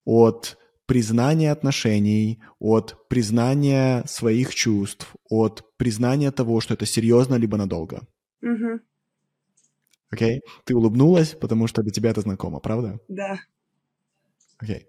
[0.06, 8.08] от признания отношений, от признания своих чувств, от признания того, что это серьезно либо надолго.
[8.42, 8.82] Мгм.
[10.10, 10.42] Окей?
[10.64, 13.00] Ты улыбнулась, потому что для тебя это знакомо, правда?
[13.08, 13.40] Да.
[14.58, 14.88] Окей.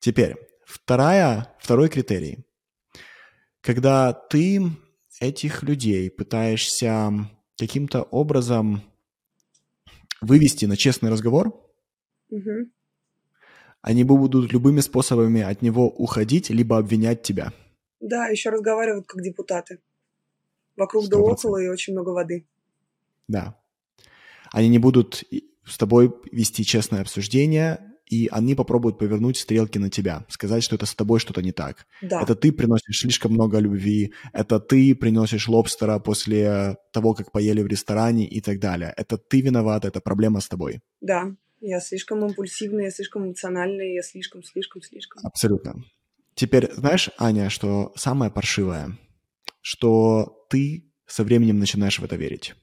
[0.00, 2.44] Теперь, вторая, второй критерий.
[3.60, 4.60] Когда ты
[5.20, 7.12] этих людей пытаешься
[7.56, 8.82] каким-то образом
[10.20, 11.60] вывести на честный разговор,
[12.30, 12.72] Мгм.
[13.82, 17.52] они будут любыми способами от него уходить, либо обвинять тебя.
[18.00, 19.80] Да, еще разговаривают как депутаты.
[20.76, 21.44] Вокруг да Сто процентов.
[21.44, 22.46] около и очень много воды.
[23.28, 23.58] Да.
[24.52, 25.24] Они не будут
[25.64, 30.86] с тобой вести честное обсуждение, и они попробуют повернуть стрелки на тебя, сказать, что это
[30.86, 31.86] с тобой что-то не так.
[32.02, 32.22] Да.
[32.22, 37.66] Это ты приносишь слишком много любви, это ты приносишь лобстера после того, как поели в
[37.66, 38.92] ресторане и так далее.
[38.96, 40.80] Это ты виноват, это проблема с тобой.
[41.00, 41.34] Да.
[41.60, 45.24] Я слишком импульсивная, я слишком эмоциональная, я слишком, слишком, слишком.
[45.24, 45.82] Абсолютно.
[46.34, 48.98] Теперь, знаешь, Аня, что самое паршивое,
[49.62, 52.54] что ты со временем начинаешь в это верить.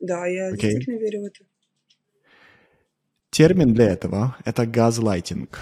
[0.00, 0.70] Да, я Окей.
[0.70, 1.44] действительно верю в это.
[3.30, 5.60] Термин для этого— это газлайтинг.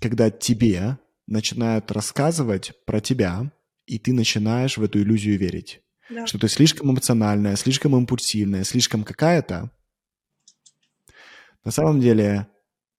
[0.00, 3.52] Когда тебе начинают рассказывать про тебя,
[3.86, 5.82] и ты начинаешь в эту иллюзию верить.
[6.08, 6.26] Да.
[6.26, 9.70] Что ты слишком эмоциональная, слишком импульсивная, слишком какая-то.
[11.64, 12.48] На самом деле,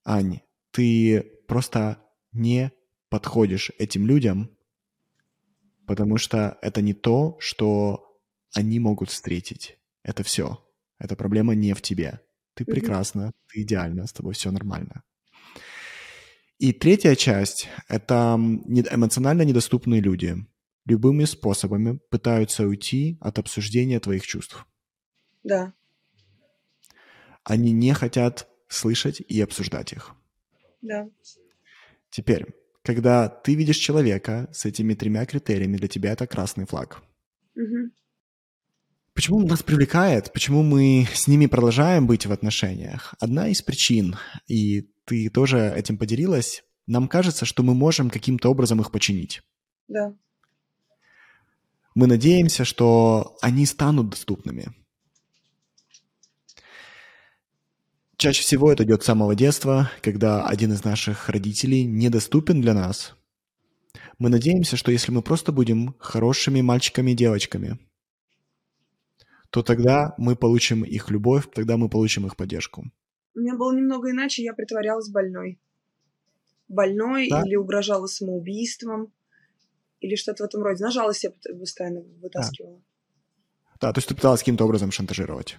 [0.05, 0.41] Ань,
[0.71, 1.97] ты просто
[2.31, 2.71] не
[3.09, 4.49] подходишь этим людям,
[5.85, 8.17] потому что это не то, что
[8.53, 9.77] они могут встретить.
[10.03, 10.63] Это все.
[10.99, 12.21] Эта проблема не в тебе.
[12.65, 15.03] Ты прекрасна, ты идеальна, с тобой все нормально.
[16.59, 20.35] И третья часть— это эмоционально недоступные люди.
[20.85, 24.65] Любыми способами пытаются уйти от обсуждения твоих чувств.
[25.43, 25.73] Да.
[27.43, 30.13] Они не хотят слышать и обсуждать их.
[30.81, 31.09] Да.
[32.09, 32.45] Теперь,
[32.83, 37.01] когда ты видишь человека с этими тремя критериями, для тебя это красный флаг.
[37.55, 37.91] Угу.
[39.13, 43.13] Почему нас привлекает, почему мы с ними продолжаем быть в отношениях?
[43.19, 44.15] Одна из причин,
[44.47, 49.41] и ты тоже этим поделилась, нам кажется, что мы можем каким-то образом их починить.
[49.89, 50.13] Да.
[51.93, 54.73] Мы надеемся, что они станут доступными.
[58.15, 63.15] Чаще всего это идет с самого детства, когда один из наших родителей недоступен для нас.
[64.19, 67.77] Мы надеемся, что если мы просто будем хорошими мальчиками и девочками–
[69.51, 72.85] то тогда мы получим их любовь, тогда мы получим их поддержку.
[73.35, 75.59] У меня было немного иначе, я притворялась больной.
[76.69, 77.43] Больной да?
[77.45, 79.13] или угрожала самоубийством,
[79.99, 80.83] или что-то в этом роде.
[80.83, 82.81] На жалость я постоянно вытаскивала.
[83.81, 83.87] Да.
[83.87, 85.57] да, то есть ты пыталась каким-то образом шантажировать.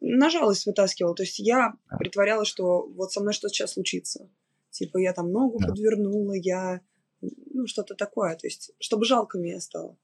[0.00, 1.14] На жалость вытаскивала.
[1.14, 1.96] То есть я да.
[1.98, 4.28] притворялась, что вот со мной что сейчас случится.
[4.70, 5.68] Типа я там ногу да.
[5.68, 6.80] подвернула, я...
[7.20, 8.34] Ну, что-то такое.
[8.36, 9.96] То есть, чтобы жалко мне стало.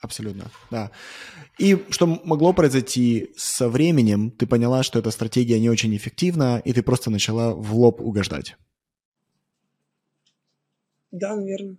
[0.00, 0.90] Абсолютно, да.
[1.58, 6.72] И что могло произойти со временем, ты поняла, что эта стратегия не очень эффективна, и
[6.72, 8.56] ты просто начала в лоб угождать.
[11.10, 11.76] Да, наверное.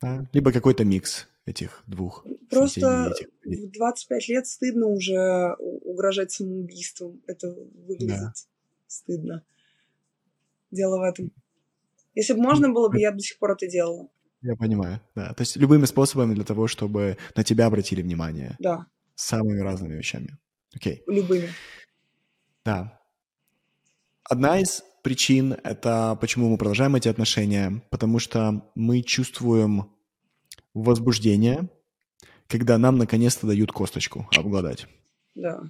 [0.00, 0.26] Да?
[0.32, 2.24] Либо какой-то микс этих двух.
[2.48, 3.28] Просто этих...
[3.44, 7.20] в 25 лет стыдно уже угрожать самоубийством.
[7.26, 7.54] Это
[7.86, 8.32] выглядит да.
[8.86, 9.44] стыдно.
[10.70, 11.30] Дело в этом.
[12.14, 14.08] Если бы можно было бы, я бы до сих пор это делала.
[14.40, 15.34] Я понимаю, да.
[15.34, 18.56] То есть любыми способами для того, чтобы на тебя обратили внимание.
[18.58, 18.86] Да.
[19.14, 20.38] Самыми разными вещами.
[20.74, 21.02] Окей.
[21.06, 21.50] Любыми.
[22.64, 23.00] Да.
[24.22, 29.90] Одна из причин— это почему мы продолжаем эти отношения, потому что мы чувствуем
[30.74, 31.68] возбуждение,
[32.46, 34.86] когда нам наконец-то дают косточку обгладать.
[35.34, 35.62] Да.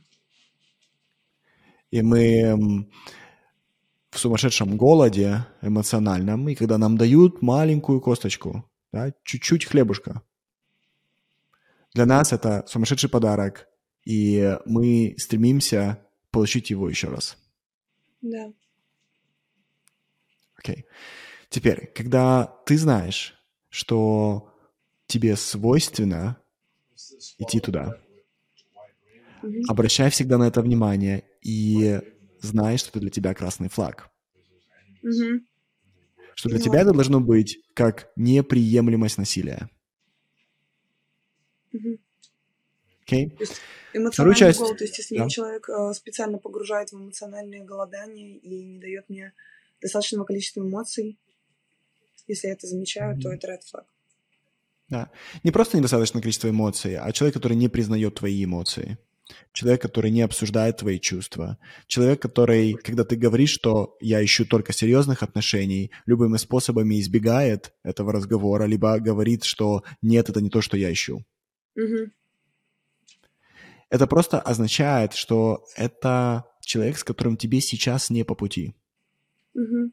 [1.90, 2.86] И мы
[4.10, 10.22] в сумасшедшем голоде эмоциональном, и когда нам дают маленькую косточку, да, чуть-чуть хлебушка,
[11.94, 13.68] для нас это сумасшедший подарок,
[14.04, 17.36] и мы стремимся получить его еще раз.
[18.22, 18.52] Да.
[20.56, 20.76] Окей.
[20.76, 20.84] Okay.
[21.50, 23.34] Теперь, когда ты знаешь,
[23.70, 24.54] что
[25.06, 26.36] тебе свойственно
[27.38, 27.98] идти туда,
[29.68, 32.00] обращай всегда на это внимание и
[32.40, 34.10] знаешь, что это для тебя красный флаг.
[35.02, 35.40] Угу.
[36.34, 39.68] Что для тебя это должно быть как неприемлемость насилия.
[41.72, 41.98] Угу.
[43.06, 43.30] Okay?
[43.30, 43.60] То есть
[43.92, 44.58] эмоциональный часть...
[44.58, 45.28] голод, то есть если да.
[45.28, 49.32] человек э, специально погружает в эмоциональное голодание и не дает мне
[49.80, 51.18] достаточного количества эмоций,
[52.26, 53.20] если я это замечаю, mm-hmm.
[53.20, 53.84] то это red flag.
[54.88, 55.10] Да.
[55.44, 58.98] Не просто недостаточное количество эмоций, а человек, который не признает твои эмоции
[59.52, 64.72] человек, который не обсуждает твои чувства, человек, который, когда ты говоришь, что я ищу только
[64.72, 70.76] серьезных отношений, любыми способами избегает этого разговора, либо говорит, что нет, это не то, что
[70.76, 71.24] я ищу.
[71.76, 72.10] Угу.
[73.90, 78.74] Это просто означает, что это человек, с которым тебе сейчас не по пути.
[79.54, 79.92] Угу.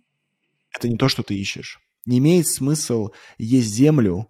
[0.77, 1.79] Это не то, что ты ищешь.
[2.05, 4.29] Не имеет смысл есть землю,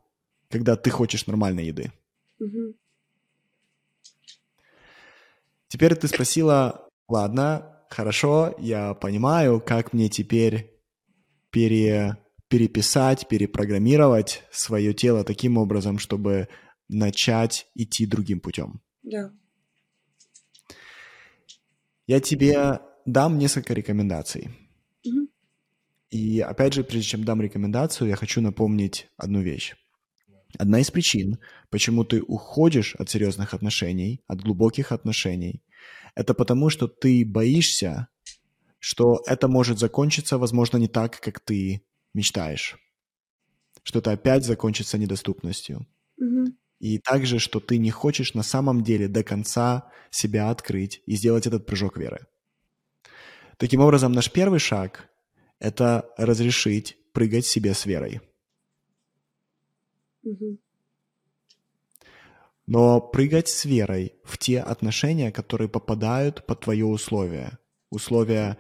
[0.50, 1.92] когда ты хочешь нормальной еды.
[2.40, 2.76] Угу.
[5.76, 10.72] Теперь ты спросила, ладно, хорошо, я понимаю, как мне теперь
[11.50, 12.18] пере,
[12.48, 16.48] переписать, перепрограммировать свое тело таким образом, чтобы
[16.88, 18.80] начать идти другим путем.
[19.04, 19.34] Да.
[22.08, 24.52] Я тебе дам несколько рекомендаций.
[25.06, 25.28] Угу.
[26.10, 29.76] И опять же, прежде чем дам рекомендацию, я хочу напомнить одну вещь.
[30.58, 31.40] Одна из причин,
[31.70, 35.62] почему ты уходишь от серьезных отношений, от глубоких отношений,
[36.16, 38.08] это потому, что ты боишься,
[38.80, 41.84] что это может закончиться, возможно, не так, как ты
[42.14, 42.78] мечтаешь.
[43.84, 45.88] Что это опять закончится недоступностью.
[46.22, 46.54] Mm-hmm.
[46.80, 51.48] И также, что ты не хочешь на самом деле до конца себя открыть и сделать
[51.48, 52.28] этот прыжок веры.
[53.58, 55.10] Таким образом, наш первый шаг—
[55.60, 58.22] это разрешить прыгать себе с верой.
[62.68, 67.60] Но прыгать с верой в те отношения, которые попадают под твое условие.
[67.92, 68.58] Условия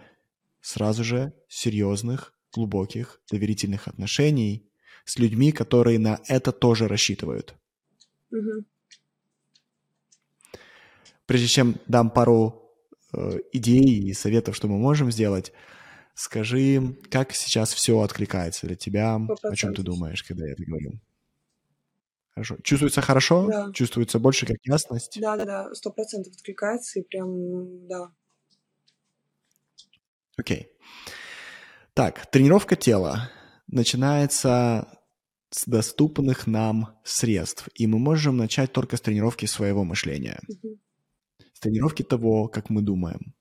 [0.61, 4.70] сразу же серьезных, глубоких, доверительных отношений
[5.05, 7.55] с людьми, которые на это тоже рассчитывают.
[8.32, 8.66] Мгм.
[11.26, 12.72] Прежде чем дам пару
[13.13, 15.51] э, идей и советов, что мы можем сделать,
[16.13, 20.99] скажи, как сейчас все откликается для тебя, о чем ты думаешь, когда я это говорю?
[22.36, 22.57] Хорошо.
[22.63, 23.47] Чувствуется хорошо?
[23.47, 23.71] Да.
[23.73, 25.17] Чувствуется больше как ясность?
[25.21, 28.11] Да-да-да, сто процентов откликается, и прям, да.
[30.38, 30.67] Окей.
[31.93, 33.31] Так, тренировка тела
[33.67, 34.99] начинается
[35.49, 40.79] с доступных нам средств, и мы можем начать только с тренировки своего мышления, Мгм.
[41.53, 43.33] с тренировки того, как мы думаем.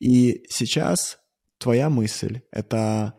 [0.00, 1.20] И сейчас
[1.58, 3.14] твоя мысль— это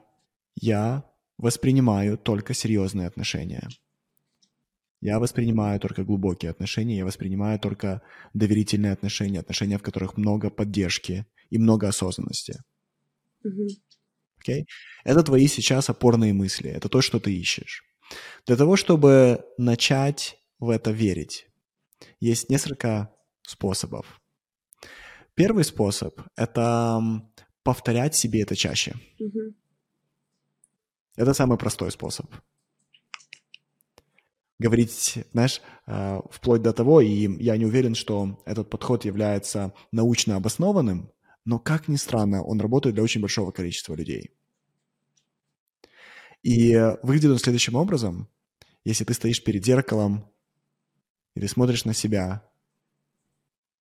[0.56, 1.04] я
[1.38, 3.70] воспринимаю только серьезные отношения.
[5.02, 8.02] Я воспринимаю только глубокие отношения, я воспринимаю только
[8.34, 12.60] доверительные отношения, отношения, в которых много поддержки и много осознанности.
[14.40, 14.66] Окей?
[15.04, 17.84] Это твои сейчас опорные мысли, это то, что ты ищешь.
[18.46, 21.48] Для того, чтобы начать в это верить,
[22.20, 24.22] есть несколько способов.
[25.36, 27.00] Первый способ— это
[27.64, 28.96] повторять себе это чаще.
[31.16, 32.26] Это самый простой способ.
[34.60, 40.36] Говорить, знаешь, э, вплоть до того, и я не уверен, что этот подход является научно
[40.36, 41.12] обоснованным,
[41.46, 44.32] но, как ни странно, он работает для очень большого количества людей.
[46.44, 48.28] И выглядит он следующим образом.
[48.84, 50.30] Если ты стоишь перед зеркалом,
[51.36, 52.44] и ты смотришь на себя,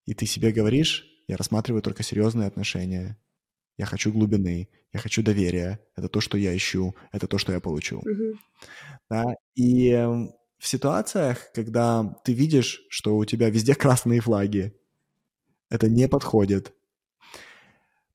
[0.04, 3.18] и ты себе говоришь, я рассматриваю только серьезные отношения,
[3.78, 7.60] я хочу глубины, я хочу доверия, это то, что я ищу, это то, что я
[7.60, 8.02] получу.
[8.04, 8.40] Мгм.
[9.10, 9.24] Да?
[9.54, 14.74] И э, в ситуациях, когда ты видишь, что у тебя везде красные флаги,
[15.68, 16.74] это не подходит,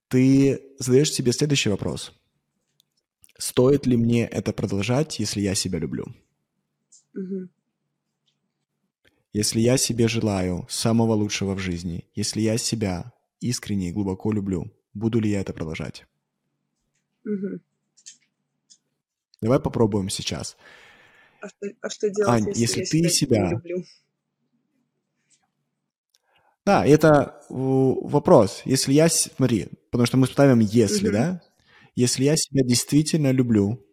[0.08, 2.12] ты задаешь себе следующий вопрос.
[3.38, 6.06] Стоит ли мне это продолжать, если я себя люблю?
[7.14, 7.50] Мгм.
[9.34, 14.72] Если я себе желаю самого лучшего в жизни, если я себя искренне и глубоко люблю,
[14.94, 16.06] буду ли я это продолжать?
[17.24, 17.62] Мгм.
[19.42, 20.58] Давай попробуем сейчас.
[21.42, 23.84] А что, а что делать, Ань, если, если я ты себя не люблю?
[26.66, 28.62] Да, это э, вопрос.
[28.66, 29.10] Если я...
[29.10, 31.14] Смотри, потому что мы ставим «если», Мгм.
[31.14, 31.42] да?
[31.96, 33.84] Если я себя действительно люблю,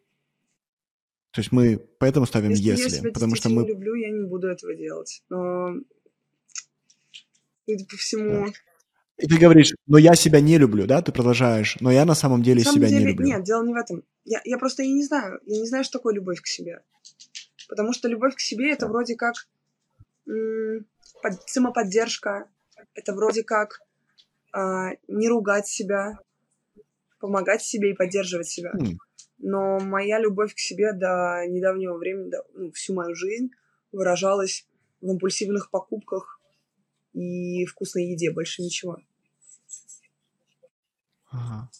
[1.32, 3.66] то есть мы поэтому ставим Если, «если», я себя потому что мы...
[3.66, 5.22] люблю, я не буду этого делать.
[5.30, 5.74] Но,
[7.64, 8.46] судя по всему...
[9.16, 11.02] И ты говоришь, но я себя не люблю, да?
[11.02, 13.26] Ты продолжаешь, но я на самом деле На самом себя деле, не люблю.
[13.26, 14.04] нет, дело не в этом.
[14.24, 15.40] Я, я просто я не знаю.
[15.44, 16.82] Я не знаю, что такое любовь к себе.
[17.68, 19.34] Потому что любовь к себе это вроде как
[21.22, 22.48] под- самоподдержка,
[22.94, 23.80] это вроде как
[24.52, 26.18] а, не ругать себя,
[27.20, 28.72] помогать себе и поддерживать себя.
[29.38, 33.50] Но моя любовь к себе до недавнего времени, до- ну, всю мою жизнь
[33.92, 34.66] выражалась
[35.00, 36.40] в импульсивных покупках
[37.12, 38.98] и вкусной еде, больше ничего.
[41.30, 41.70] ага.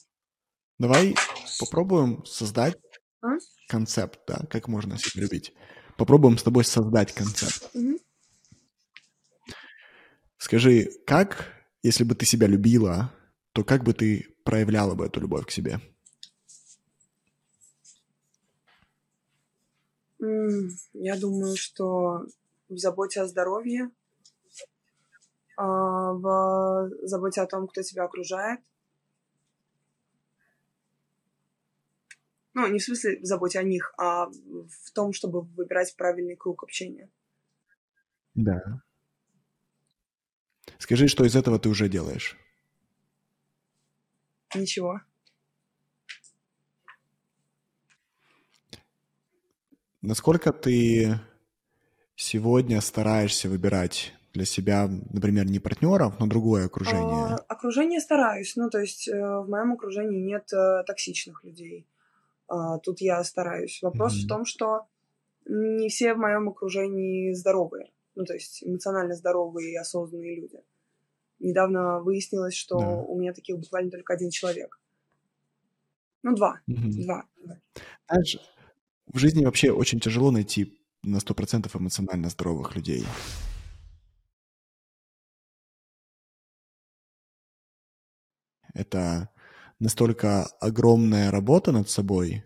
[0.79, 1.17] Давай
[1.59, 2.77] попробуем создать
[3.23, 3.39] А?
[3.67, 5.53] концепт, да, как можно себя любить.
[5.99, 7.71] Попробуем с тобой создать концепт.
[10.39, 13.13] Скажи, как, если бы ты себя любила,
[13.53, 15.81] то как бы ты проявляла бы эту любовь к себе?
[20.21, 22.27] Я думаю, что
[22.69, 23.91] в заботе о здоровье,
[25.57, 28.61] а, в заботе о том, кто тебя окружает.
[32.59, 36.65] Ну, не в смысле в заботе о них, а в том, чтобы выбирать правильный круг
[36.65, 37.09] общения.
[38.35, 38.83] Да.
[40.79, 42.37] Скажи, что из этого ты уже делаешь.
[44.57, 45.01] Ничего.
[50.03, 51.21] Насколько ты
[52.17, 57.37] сегодня стараешься выбирать для себя, например, не партнеров, но другое окружение?
[57.37, 58.57] А, окружение стараюсь.
[58.57, 61.87] Ну, то есть э, в моем окружении нет э, токсичных людей.
[62.49, 63.81] А, тут я стараюсь.
[63.83, 64.23] Вопрос Мгм.
[64.25, 64.87] в том, что
[65.47, 67.93] не все в моем окружении здоровые.
[68.15, 70.61] Ну, то есть эмоционально здоровые и осознанные люди.
[71.41, 72.87] Недавно выяснилось, что Да.
[72.87, 74.81] у меня таких буквально только один человек.
[76.23, 76.61] Ну, два.
[76.67, 76.91] Мгм.
[77.03, 77.25] Два.
[78.11, 78.39] Знаешь,
[79.07, 83.05] в жизни вообще очень тяжело найти на 100% эмоционально здоровых людей.
[88.75, 89.31] Это
[89.79, 92.45] настолько огромная работа над собой,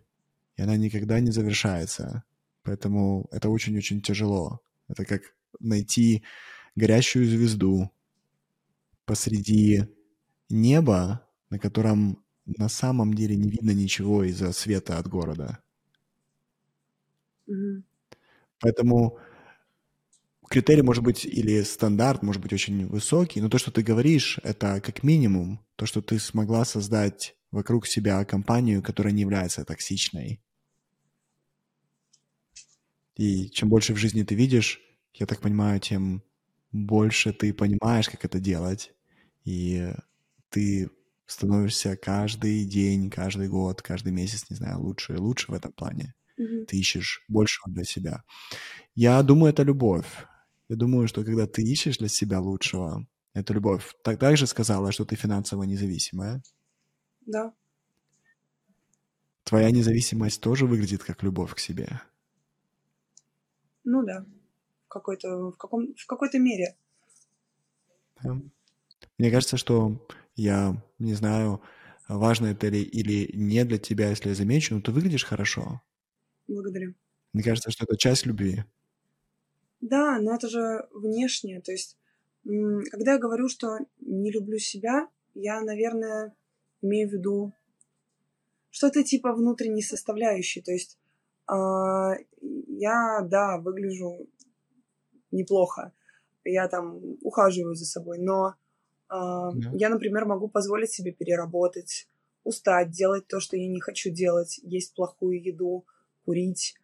[0.56, 2.24] и она никогда не завершается.
[2.62, 4.60] Поэтому это очень-очень тяжело.
[4.88, 5.22] Это как
[5.60, 6.22] найти
[6.76, 7.90] горящую звезду
[9.04, 9.86] посреди
[10.48, 15.58] неба, на котором на самом деле не видно ничего из-за света от города.
[17.46, 17.84] Мгм.
[18.60, 19.18] Поэтому
[20.52, 24.82] критерий может быть или стандарт может быть очень высокий, но то, что ты говоришь, это
[24.82, 30.42] как минимум то, что ты смогла создать вокруг себя компанию, которая не является токсичной.
[33.16, 34.78] И чем больше в жизни ты видишь,
[35.14, 36.22] я так понимаю, тем
[36.70, 38.92] больше ты понимаешь, как это делать.
[39.44, 39.90] И
[40.50, 40.90] ты
[41.24, 46.14] становишься каждый день, каждый год, каждый месяц, не знаю, лучше и лучше в этом плане.
[46.36, 46.66] Мгм.
[46.66, 48.22] Ты ищешь большего для себя.
[48.94, 50.26] Я думаю, это любовь.
[50.72, 53.94] Я думаю, что когда ты ищешь для себя лучшего, это любовь.
[54.02, 56.42] Так также сказала, что ты финансово независимая.
[57.26, 57.52] Да.
[59.44, 62.00] Твоя независимость тоже выглядит как любовь к себе.
[63.84, 64.24] Ну да.
[64.86, 66.74] В какой-то, в каком, в какой-то мере.
[68.22, 68.40] Да.
[69.18, 71.60] Мне кажется, что я не знаю,
[72.08, 75.82] важно это ли или не для тебя, если я замечу, но ты выглядишь хорошо.
[76.48, 76.94] Благодарю.
[77.34, 78.64] Мне кажется, что это часть любви.
[79.82, 81.60] Да, но это же внешнее.
[81.60, 81.98] То есть,
[82.44, 86.34] когда я говорю, что не люблю себя, я, наверное,
[86.80, 87.52] имею в виду
[88.70, 90.62] что-то типа внутренней составляющей.
[90.62, 90.98] То есть,
[91.46, 94.26] а, я, да, выгляжу
[95.32, 95.92] неплохо.
[96.44, 98.54] Я там ухаживаю за собой, но
[99.08, 99.70] а, Да.
[99.74, 102.08] я, например, могу позволить себе переработать,
[102.44, 105.84] устать, делать то, что я не хочу делать, есть плохую еду,
[106.24, 106.74] курить,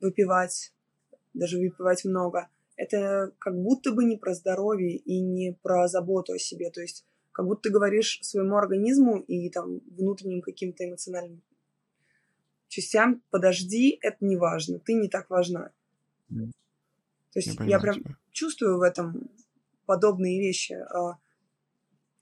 [0.00, 0.73] выпивать,
[1.34, 2.48] даже выпивать много.
[2.76, 6.70] Это как будто бы не про здоровье и не про заботу о себе.
[6.70, 11.42] То есть как будто ты говоришь своему организму и там внутренним каким-то эмоциональным
[12.68, 15.70] частям, подожди, это не важно, ты не так важна.
[16.28, 18.16] То есть Я я, понимаю прям тебя.
[18.30, 19.30] чувствую в этом
[19.86, 20.72] подобные вещи.
[20.74, 21.18] А,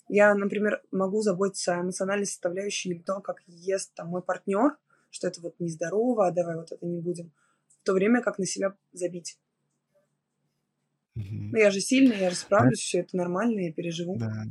[0.08, 4.76] Я, например, могу заботиться о эмоциональной составляющей или то, как ест там мой партнер,
[5.10, 7.30] что это вот нездорово, а давай вот это не будем.
[7.82, 9.38] В то время как на себя забить.
[11.16, 11.50] Мгм.
[11.50, 14.16] Ну, я же сильная, я же справлюсь, все это нормально, я переживу.
[14.18, 14.44] да.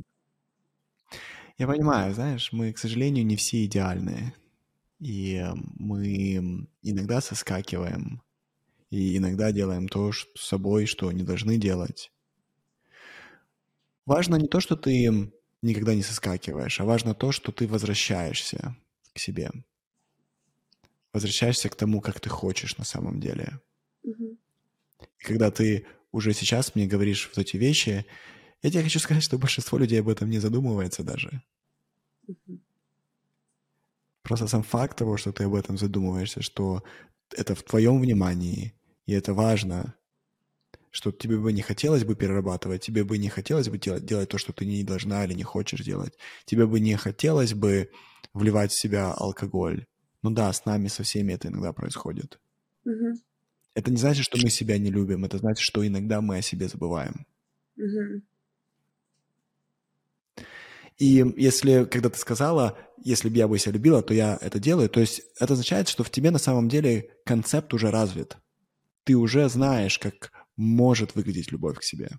[1.58, 4.34] Я понимаю, знаешь, мы, к сожалению, не все идеальные.
[5.00, 8.22] И э, мы иногда соскакиваем,
[8.90, 12.12] и иногда делаем то с собой, что не должны делать.
[14.06, 18.76] Важно не то, что ты никогда не соскакиваешь, а важно то, что ты возвращаешься
[19.14, 19.52] к себе.
[21.14, 23.60] Возвращаешься к тому, как ты хочешь на самом деле.
[24.04, 24.38] Мгм.
[25.20, 28.06] И когда ты уже сейчас мне говоришь вот эти вещи,
[28.64, 31.44] я тебе хочу сказать, что большинство людей об этом не задумывается даже.
[32.28, 32.62] Мгм.
[34.24, 36.84] Просто сам факт того, что ты об этом задумываешься, что
[37.36, 38.74] это в твоем внимании,
[39.08, 39.96] и это важно,
[40.92, 44.38] что тебе бы не хотелось бы перерабатывать, тебе бы не хотелось бы делать, делать то,
[44.38, 47.92] что ты не должна или не хочешь делать, тебе бы не хотелось бы
[48.34, 49.88] вливать в себя алкоголь.
[50.24, 52.40] Ну да, с нами со всеми это иногда происходит.
[52.86, 53.20] Мгм.
[53.74, 56.68] Это не значит, что мы себя не любим, это значит, что иногда мы о себе
[56.68, 57.26] забываем.
[57.76, 58.24] Мгм.
[60.98, 64.90] И если, когда ты сказала, если бы я бы себя любила, то я это делаю,
[64.90, 68.38] то есть это означает, что в тебе на самом деле концепт уже развит.
[69.04, 72.12] Ты уже знаешь, как может выглядеть любовь к себе.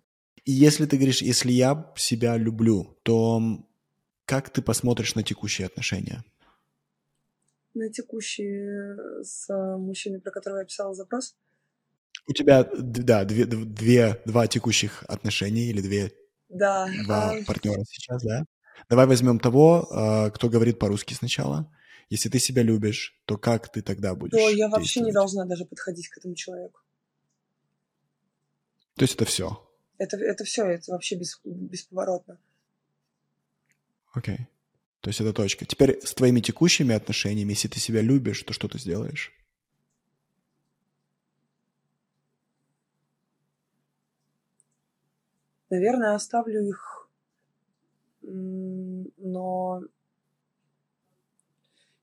[0.44, 3.64] И если ты говоришь, если я себя люблю, то
[4.24, 6.24] как ты посмотришь на текущие отношения?
[7.74, 11.34] На текущие с а, мужчиной, про которого я писала запрос,
[12.26, 16.12] У тебя, да, две, две, два текущих отношения или две,
[16.48, 18.44] да, два а, партнера сейчас, да?
[18.88, 21.72] Давай возьмем того, а, кто говорит по-русски сначала.
[22.10, 25.64] Если ты себя любишь, то как ты тогда будешь то я вообще не должна даже
[25.64, 26.80] подходить к этому человеку.
[28.96, 29.66] То есть это все.
[29.96, 32.38] Это, это все, это вообще бес- бесповоротно.
[34.12, 34.46] Окей.
[35.02, 35.66] То есть это точка.
[35.66, 39.32] Теперь с твоими текущими отношениями, если ты себя любишь, то что ты сделаешь?
[45.70, 47.08] Наверное, оставлю их,
[48.20, 49.82] но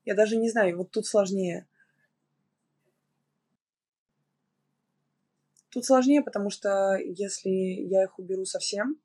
[0.04, 1.66] я даже не знаю, вот тут сложнее.
[5.70, 9.00] Тут сложнее, потому что если я их уберу совсем,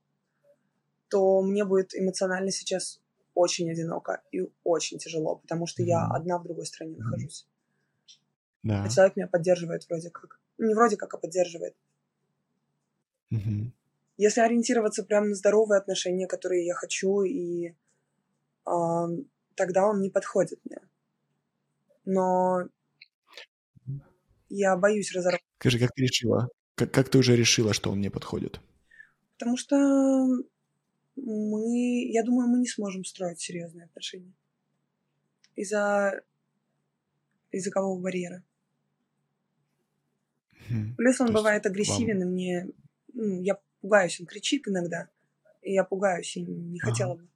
[1.10, 3.00] то мне будет эмоционально сейчас
[3.36, 7.48] очень одиноко и очень тяжело, потому что я одна в другой стране нахожусь.
[8.64, 8.90] А Да.
[8.90, 10.40] человек меня поддерживает вроде как.
[10.58, 11.76] Не вроде как, а поддерживает.
[13.30, 13.74] Мгм.
[14.18, 17.76] Если ориентироваться прямо на здоровые отношения, которые я хочу, и
[18.66, 19.08] э,
[19.56, 20.80] тогда он не подходит мне.
[22.06, 22.70] Но
[24.50, 25.42] я боюсь разорвать.
[25.60, 26.48] Скажи, как ты решила?
[26.76, 28.62] Как, как ты уже решила, что он мне подходит?
[29.38, 30.26] Потому что
[31.16, 34.34] мы, я думаю, мы не сможем строить серьезные отношения
[35.56, 36.22] из-за
[37.52, 38.44] языкового барьера.
[40.70, 40.96] Хм.
[40.98, 42.68] Плюс он бывает агрессивен, вам- и мне,
[43.14, 45.10] ну, я пугаюсь, он кричит иногда,
[45.62, 46.92] и я пугаюсь, и не Ага.
[46.92, 47.28] хотела бы.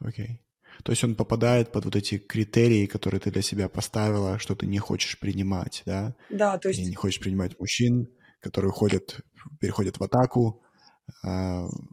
[0.00, 0.40] Окей.
[0.84, 4.66] То есть он попадает под вот эти критерии, которые ты для себя поставила, что ты
[4.66, 6.14] не хочешь принимать, да?
[6.30, 8.08] Да, то есть, не хочешь принимать мужчин,
[8.40, 9.20] которые ходят,
[9.60, 10.62] переходят в атаку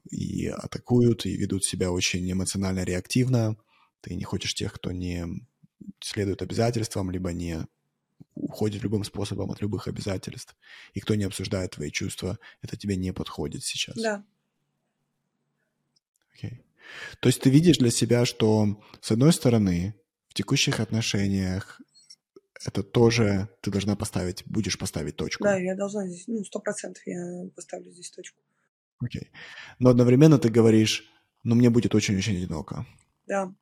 [0.09, 3.57] и атакуют, и ведут себя очень эмоционально реактивно.
[4.01, 5.25] Ты не хочешь тех, кто не
[5.99, 7.65] следует обязательствам, либо не
[8.35, 10.55] уходит любым способом от любых обязательств,
[10.93, 13.95] и кто не обсуждает твои чувства, это тебе не подходит сейчас.
[13.95, 14.23] да,
[16.33, 16.61] Окей.
[17.19, 19.95] То есть ты видишь для себя, что с одной стороны
[20.27, 21.81] в текущих отношениях
[22.65, 25.43] это тоже ты должна поставить, будешь поставить точку.
[25.43, 28.41] да, я должна здесь, ну, сто процентов я поставлю здесь точку.
[28.99, 29.31] Окей.
[29.79, 31.03] Но одновременно ты говоришь,
[31.43, 32.85] ну мне будет очень-очень одиноко.
[33.27, 33.53] Да,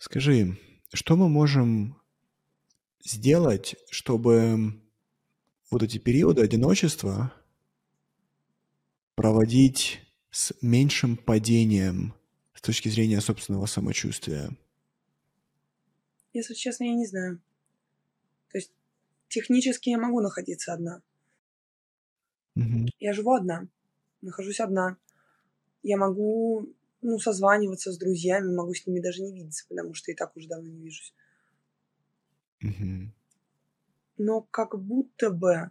[0.00, 0.58] Скажи,
[0.94, 2.00] что мы можем
[3.04, 4.80] сделать, чтобы
[5.70, 7.34] вот эти периоды одиночества
[9.14, 10.00] проводить
[10.30, 12.14] с меньшим падением
[12.54, 14.56] с точки зрения собственного самочувствия?
[16.32, 17.42] если честно, я не знаю.
[18.52, 18.72] То есть,
[19.28, 21.02] технически я могу находиться одна.
[22.60, 22.88] Мгм.
[22.98, 23.68] Я живу одна,
[24.20, 24.96] нахожусь одна.
[25.82, 26.68] Я могу,
[27.00, 30.46] ну, созваниваться с друзьями, могу с ними даже не видеться, потому что и так уже
[30.46, 31.14] давно не вижусь.
[32.62, 33.14] Мгм.
[34.18, 35.70] но как будто бы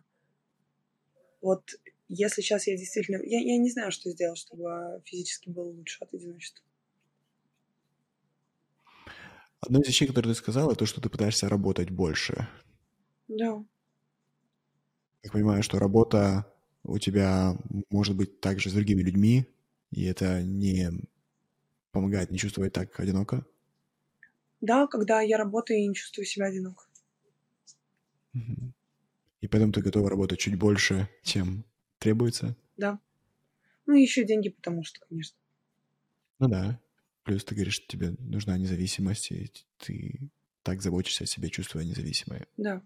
[1.39, 1.75] вот
[2.07, 3.21] если сейчас я действительно...
[3.23, 6.65] Я, я не знаю, что сделать, чтобы физически было лучше от одиночества.
[9.61, 12.49] Одна из вещей, которые ты сказала, то, что ты пытаешься работать больше.
[13.27, 13.63] Да.
[15.21, 16.51] Я понимаю, что работа
[16.83, 17.57] у тебя
[17.89, 19.45] может быть также с другими людьми,
[19.91, 20.89] и это не
[21.91, 23.45] помогает не чувствовать так одиноко.
[24.61, 26.85] Да, когда я работаю и не чувствую себя одиноко.
[28.33, 31.65] И поэтому ты готова работать чуть больше, чем
[31.97, 32.55] требуется.
[32.77, 32.99] Да.
[33.85, 35.37] Ну и еще деньги, потому что, конечно.
[36.39, 36.79] Ну да.
[37.23, 40.29] Плюс ты говоришь, что тебе нужна независимость, и ты
[40.63, 42.45] так заботишься о себе, чувствуя независимой.
[42.57, 42.81] Да.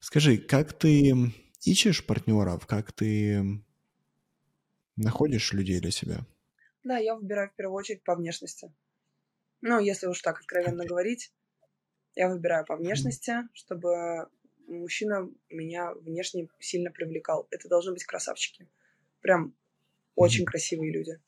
[0.00, 1.32] Скажи, как ты
[1.64, 3.62] ищешь партнеров, как ты
[4.96, 6.26] находишь людей для себя?
[6.82, 8.72] Да, я выбираю в первую очередь по внешности.
[9.62, 10.86] Ну, если уж так откровенно Окей.
[10.86, 11.32] говорить,
[12.16, 14.28] я выбираю по внешности, чтобы
[14.68, 17.48] мужчина меня внешне сильно привлекал.
[17.50, 18.68] Это должны быть красавчики.
[19.22, 19.54] Прям
[20.16, 20.46] очень Мгм.
[20.46, 21.20] красивые люди.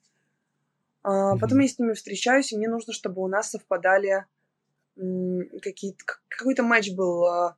[1.03, 1.61] А, Потом Мгм.
[1.61, 4.27] я с ними встречаюсь, и мне нужно, чтобы у нас совпадали
[5.63, 6.05] какие-то...
[6.29, 7.57] Какой-то матч был а,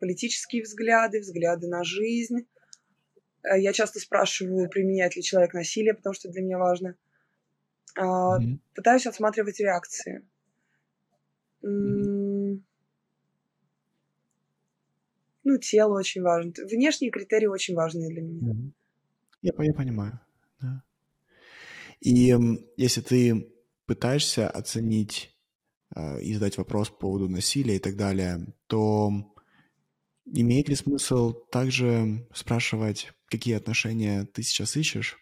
[0.00, 2.48] политические взгляды, взгляды на жизнь.
[3.42, 6.96] А, Я часто спрашиваю, применяет ли человек насилие, потому что для меня важно.
[7.96, 8.60] Мгм.
[8.74, 10.26] Пытаюсь отсматривать реакции.
[11.62, 12.64] М,
[15.42, 16.52] Ну, тело очень важно.
[16.70, 18.52] Внешние критерии очень важны для меня.
[18.52, 18.74] Мгм.
[19.42, 20.20] Я, я понимаю.
[20.60, 20.82] да.
[22.00, 22.34] И
[22.76, 23.52] если ты
[23.86, 25.34] пытаешься оценить
[25.96, 29.10] э, и задать вопрос по поводу насилия и так далее, то
[30.32, 35.18] имеет ли смысл также спрашивать, какие отношения ты сейчас ищешь?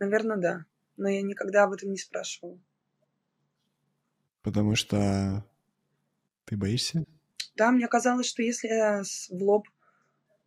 [0.00, 0.64] Наверное, да.
[0.96, 2.58] Но я никогда об этом не спрашивала.
[4.42, 5.44] Потому что
[6.44, 7.04] ты боишься?
[7.56, 9.68] Да, мне казалось, что если я в лоб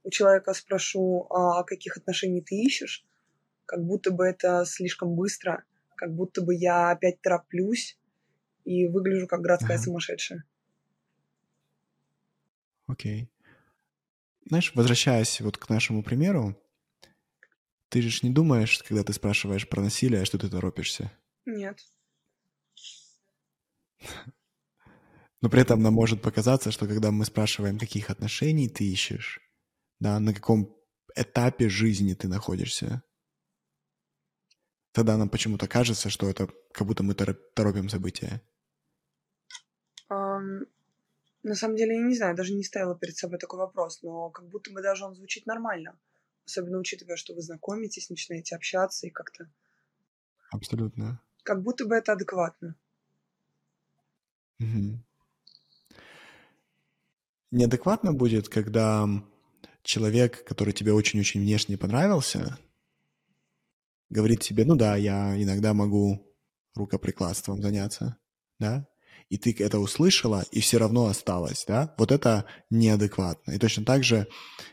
[0.03, 3.05] у человека спрошу, а каких отношений ты ищешь,
[3.65, 5.65] как будто бы это слишком быстро,
[5.95, 7.99] как будто бы я опять тороплюсь
[8.65, 9.80] и выгляжу как городская Ага.
[9.80, 10.45] сумасшедшая.
[12.88, 13.30] Окей.
[14.46, 16.58] Знаешь, возвращаясь вот к нашему примеру,
[17.90, 21.12] ты же не думаешь, когда ты спрашиваешь про насилие, что ты торопишься.
[21.46, 21.80] Нет.
[25.42, 29.42] Но при этом нам может показаться, что когда мы спрашиваем, каких отношений ты ищешь,
[30.00, 30.76] да, на каком
[31.16, 33.04] этапе жизни ты находишься,
[34.94, 38.42] тогда нам почему-то кажется, что это как будто мы торо- торопим события.
[41.44, 44.48] На самом деле, я не знаю, даже не ставила перед собой такой вопрос, но как
[44.48, 46.00] будто бы даже он звучит нормально.
[46.46, 49.50] Особенно учитывая, что вы знакомитесь, начинаете общаться и как-то...
[50.52, 51.22] Абсолютно.
[51.44, 52.76] Как будто бы это адекватно.
[54.60, 55.04] Мгм.
[57.52, 59.08] неадекватно будет, когда
[59.84, 62.58] человек, который тебе очень-очень внешне понравился,
[64.10, 66.26] говорит тебе, ну да, я иногда могу
[66.76, 68.18] рукоприкладством заняться,
[68.60, 68.88] да,
[69.34, 73.54] и ты это услышала, и все равно осталось, да, вот это неадекватно.
[73.54, 74.28] И точно так же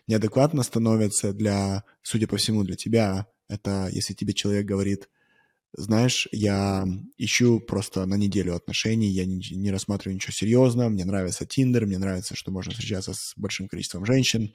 [0.07, 5.09] неадекватно становится для, судя по всему, для тебя, это если тебе человек говорит,
[5.75, 6.87] знаешь, я
[7.17, 11.97] ищу просто на неделю отношений, я не, не рассматриваю ничего серьезного, мне нравится Тиндер, мне
[11.97, 14.53] нравится, что можно встречаться с большим количеством женщин,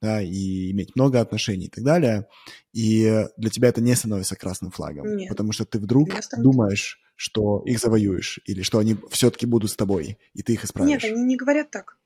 [0.00, 2.26] да, и иметь много отношений и так далее.
[2.72, 5.28] И для тебя это не становится красным флагом, Нет.
[5.28, 6.08] потому что ты вдруг
[6.38, 11.02] думаешь, что их завоюешь, или что они все-таки будут с тобой, и ты их исправишь.
[11.02, 11.98] Нет, они не говорят так.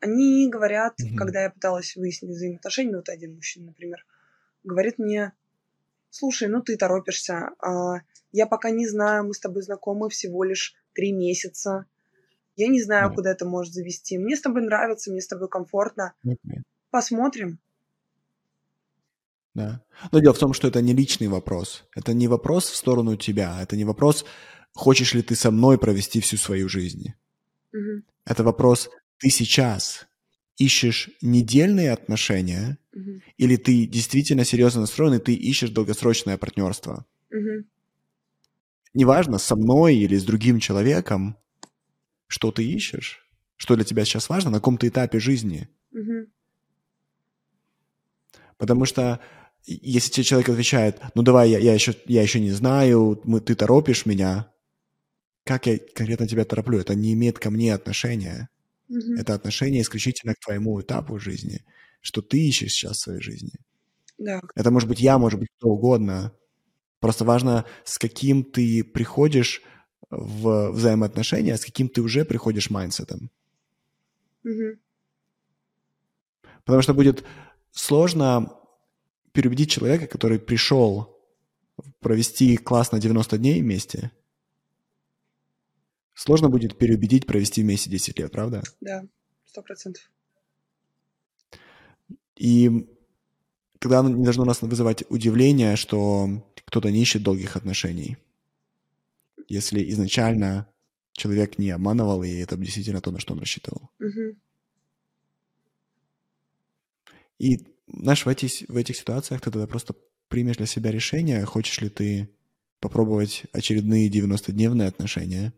[0.00, 1.16] Они говорят, Мгм.
[1.16, 4.06] когда я пыталась выяснить взаимоотношения, вот один мужчина, например,
[4.64, 5.32] говорит мне,
[6.08, 8.00] слушай, ну ты торопишься, а,
[8.32, 11.84] я пока не знаю, мы с тобой знакомы всего лишь три месяца,
[12.56, 13.16] я не знаю, Да.
[13.16, 16.62] куда это может завести, мне с тобой нравится, мне с тобой комфортно, Окей.
[16.90, 17.58] посмотрим.
[19.54, 19.82] Да.
[20.12, 21.84] Но дело в том, что это не личный вопрос.
[21.94, 23.60] Это не вопрос в сторону тебя.
[23.62, 24.24] Это не вопрос,
[24.74, 27.14] хочешь ли ты со мной провести всю свою жизнь.
[27.72, 30.06] Мгм, Это вопрос, ты сейчас
[30.56, 37.06] ищешь недельные отношения, мгм, или ты действительно серьезно настроен, и ты ищешь долгосрочное партнерство.
[37.30, 37.64] мгм.
[38.92, 41.36] Неважно, со мной или с другим человеком,
[42.26, 43.24] что ты ищешь,
[43.56, 45.68] что для тебя сейчас важно, на каком-то этапе жизни.
[45.92, 46.26] Мгм.
[48.58, 49.20] Потому что
[49.64, 53.54] если тебе человек отвечает, ну давай, я, я, еще, я еще не знаю, мы, ты
[53.54, 54.52] торопишь меня,
[55.44, 56.78] как я конкретно тебя тороплю?
[56.78, 58.48] Это не имеет ко мне отношения.
[58.88, 59.14] Мгм.
[59.18, 61.64] Это отношение исключительно к твоему этапу жизни,
[62.00, 63.52] что ты ищешь сейчас в своей жизни.
[64.18, 66.32] Да, Это может быть я, может быть кто угодно.
[67.00, 69.62] Просто важно, с каким ты приходишь
[70.10, 73.30] в взаимоотношения, с каким ты уже приходишь mindset ом.
[74.42, 74.78] Мгм.
[76.64, 77.24] Потому что будет
[77.72, 78.59] сложно
[79.32, 81.16] переубедить человека, который пришел
[82.00, 84.10] провести классно 90 дней вместе.
[86.14, 88.62] Сложно будет переубедить провести вместе 10 лет, правда?
[88.80, 89.04] да,
[89.46, 90.10] сто процентов.
[92.36, 92.88] И
[93.78, 96.28] тогда не должно нас вызывать удивление, что
[96.64, 98.16] кто-то не ищет долгих отношений.
[99.48, 100.68] Если изначально
[101.12, 103.90] человек не обманывал, и это действительно то, на что он рассчитывал.
[103.98, 104.40] Мгм.
[107.38, 109.94] И, знаешь, в этих, в этих ситуациях ты тогда просто
[110.28, 112.30] примешь для себя решение, хочешь ли ты
[112.78, 115.52] попробовать очередные 90-дневные отношения,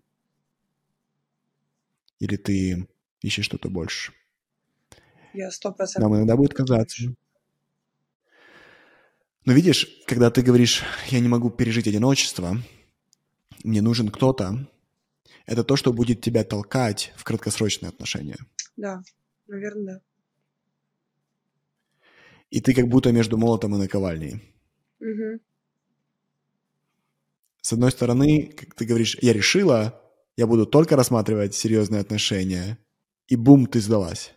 [2.18, 2.88] или ты
[3.20, 4.12] ищешь что-то больше.
[5.34, 6.10] Я сто процентов.
[6.10, 7.14] Нам иногда будет казаться.
[9.44, 12.56] Но видишь, когда ты говоришь, я не могу пережить одиночество,
[13.64, 14.68] мне нужен кто-то,
[15.46, 18.36] это то, что будет тебя толкать в краткосрочные отношения.
[18.76, 19.02] Да,
[19.48, 20.00] наверное, да.
[22.52, 24.42] И ты как будто между молотом и наковальней.
[25.00, 25.40] Мгм.
[27.62, 29.98] С одной стороны, как ты говоришь, я решила,
[30.36, 32.76] я буду только рассматривать серьезные отношения,
[33.26, 34.34] и бум, ты сдалась.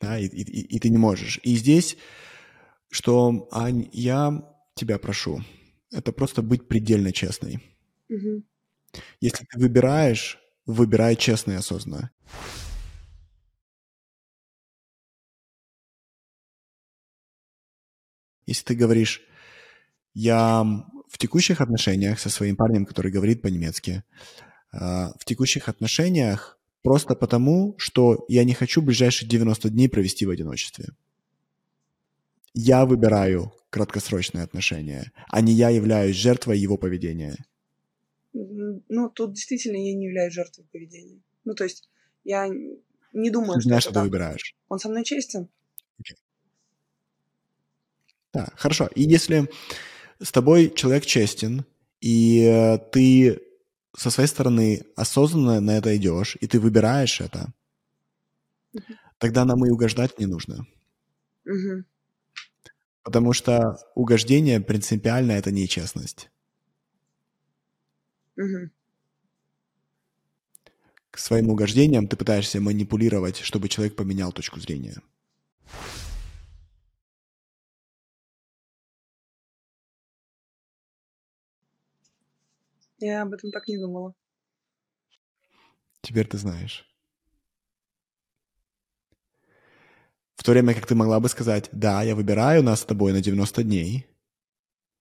[0.00, 1.38] Да, и, и- и- ты не можешь.
[1.42, 1.98] И здесь,
[2.88, 4.42] что, Ань, я
[4.74, 5.42] тебя прошу,
[5.92, 7.58] это просто быть предельно честной.
[8.08, 8.44] Мгм.
[9.20, 12.10] Если ты выбираешь, выбирай честно и осознанно.
[18.50, 19.22] Если ты говоришь,
[20.12, 20.64] я
[21.08, 24.02] в текущих отношениях со своим парнем, который говорит по-немецки,
[24.72, 30.30] а, в текущих отношениях просто потому, что я не хочу ближайшие 90 дней провести в
[30.30, 30.86] одиночестве.
[32.52, 37.36] Я выбираю краткосрочные отношения, а не я являюсь жертвой его поведения.
[38.32, 41.20] Ну, тут действительно я не являюсь жертвой поведения.
[41.44, 41.88] Ну, то есть
[42.24, 42.48] я
[43.12, 44.04] не думаю, Ты что знаешь, что ты так.
[44.06, 44.56] выбираешь.
[44.68, 45.48] Он со мной честен.
[48.32, 48.88] Да, хорошо.
[48.94, 49.50] И если
[50.22, 51.64] с тобой человек честен,
[52.00, 53.40] и э, ты
[53.96, 57.52] со своей стороны осознанно на это идешь, и ты выбираешь это,
[58.72, 58.84] Мгм.
[59.18, 60.66] тогда нам и угождать не нужно.
[61.44, 61.84] Мгм.
[63.02, 66.30] Потому что угождение принципиально это нечестность.
[68.36, 68.70] Мгм.
[71.10, 75.02] К своим угождениям ты пытаешься манипулировать, чтобы человек поменял точку зрения.
[83.00, 84.14] Я об этом так не думала.
[86.02, 86.86] Теперь ты знаешь.
[90.36, 93.20] В то время как ты могла бы сказать, да, я выбираю нас с тобой на
[93.20, 94.06] 90 дней,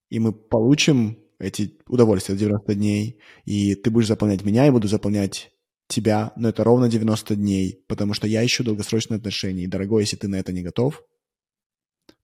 [0.10, 5.54] и мы получим эти удовольствия 90 дней, и ты будешь заполнять меня, я буду заполнять
[5.88, 9.64] тебя, но это ровно 90 дней, потому что я ищу долгосрочные отношения.
[9.64, 11.04] И, дорогой, если ты на это не готов,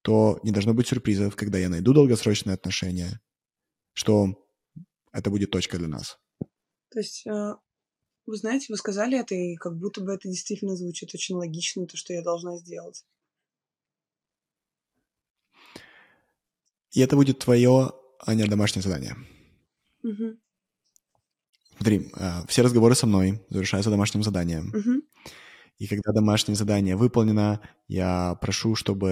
[0.02, 3.22] то не должно быть сюрпризов, когда я найду долгосрочные отношения,
[3.94, 4.45] что
[5.16, 6.20] это будет точка для нас.
[6.91, 7.53] То есть, э,
[8.26, 11.97] вы знаете, вы сказали это, и как будто бы это действительно звучит очень логично, то,
[11.97, 13.05] что я должна сделать.
[16.91, 17.91] И это будет твое,
[18.26, 19.16] Аня, домашнее задание.
[20.03, 20.38] Угу.
[21.78, 24.70] Смотри, э, все разговоры со мной завершаются домашним заданием.
[24.70, 25.01] Угу.
[25.78, 29.09] И когда домашнее задание выполнено, я прошу, чтобы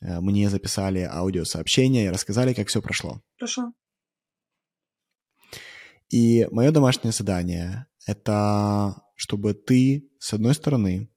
[0.00, 3.22] э, мне записали аудиосообщение и рассказали, как все прошло.
[3.38, 3.72] Хорошо.
[6.12, 11.08] И мое домашнее задание— это чтобы ты, с одной стороны,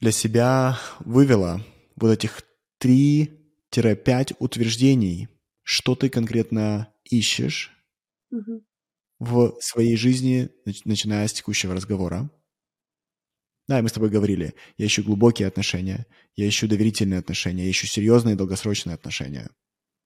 [0.00, 1.64] для себя вывела
[1.96, 2.42] вот этих
[2.78, 5.28] 3-5 утверждений,
[5.62, 7.70] что ты конкретно ищешь
[8.32, 8.64] Угу.
[9.18, 12.30] в своей жизни, нач- начиная с текущего разговора.
[13.68, 17.70] Да, и мы с тобой говорили, я ищу глубокие отношения, я ищу доверительные отношения, я
[17.70, 19.50] ищу серьезные долгосрочные отношения.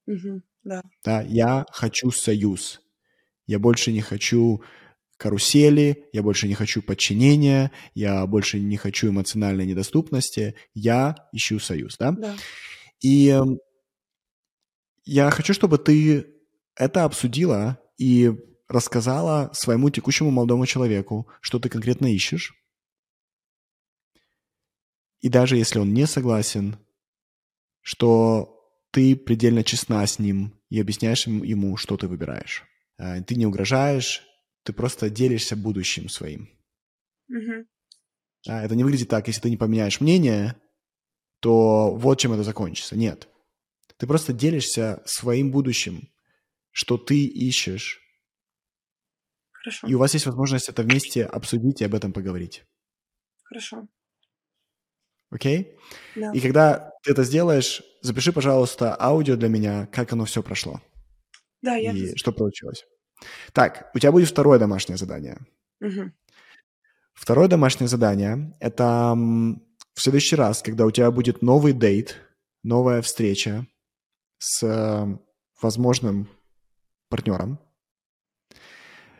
[0.05, 0.41] Угу.
[0.63, 0.81] Да.
[1.03, 2.81] Да, я хочу союз.
[3.45, 4.63] Я больше не хочу
[5.17, 11.97] карусели, я больше не хочу подчинения, я больше не хочу эмоциональной недоступности, я ищу союз,
[11.97, 12.11] да?
[12.11, 12.35] Да.
[13.01, 13.59] И эм,
[15.05, 16.27] я хочу, чтобы ты
[16.75, 18.33] это обсудила и
[18.67, 22.53] рассказала своему текущему молодому человеку, что ты конкретно ищешь.
[25.21, 26.77] И даже если он не согласен,
[27.81, 28.51] что
[28.91, 32.63] ты предельно честна с ним и объясняешь ему, что ты выбираешь.
[32.97, 34.23] А, Ты не угрожаешь,
[34.63, 36.49] ты просто делишься будущим своим.
[37.29, 37.65] Угу.
[38.47, 40.55] А, Это не выглядит так, если ты не поменяешь мнение,
[41.39, 42.95] то вот чем это закончится.
[42.95, 43.27] Нет.
[43.97, 46.09] Ты просто делишься своим будущим,
[46.71, 48.01] что ты ищешь,
[49.51, 49.87] Хорошо.
[49.87, 52.65] и у вас есть возможность это вместе обсудить и об этом поговорить.
[53.43, 53.87] Хорошо.
[55.29, 55.77] Окей?
[56.15, 56.31] Да.
[56.33, 60.81] И когда ты это сделаешь, запиши, пожалуйста, аудио для меня, как оно все прошло
[61.65, 61.91] Да, я...
[61.91, 62.85] и что получилось.
[63.53, 65.39] Так, у тебя будет второе домашнее задание.
[65.81, 66.11] Угу.
[67.13, 72.17] Второе домашнее задание– это в следующий раз, когда у тебя будет новый дейт,
[72.63, 73.65] новая встреча
[74.37, 75.17] с э,
[75.61, 76.29] возможным
[77.09, 77.59] партнером,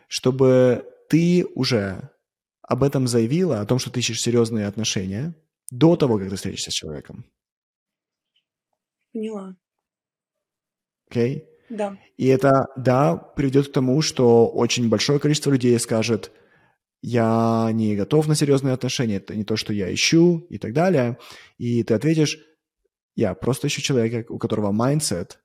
[0.07, 2.11] чтобы ты уже
[2.61, 5.33] об этом заявила, о том, что ты ищешь серьезные отношения,
[5.71, 7.25] до того, как ты встретишься с человеком.
[9.13, 9.55] Поняла.
[11.09, 11.54] Окей?
[11.69, 11.97] Да.
[12.17, 16.31] И это, да, приведет к тому, что очень большое количество людей скажет,
[17.01, 21.17] я не готов на серьезные отношения, это не то, что я ищу и так далее.
[21.57, 22.39] И ты ответишь,
[23.15, 25.37] я просто ищу человека, у которого mindset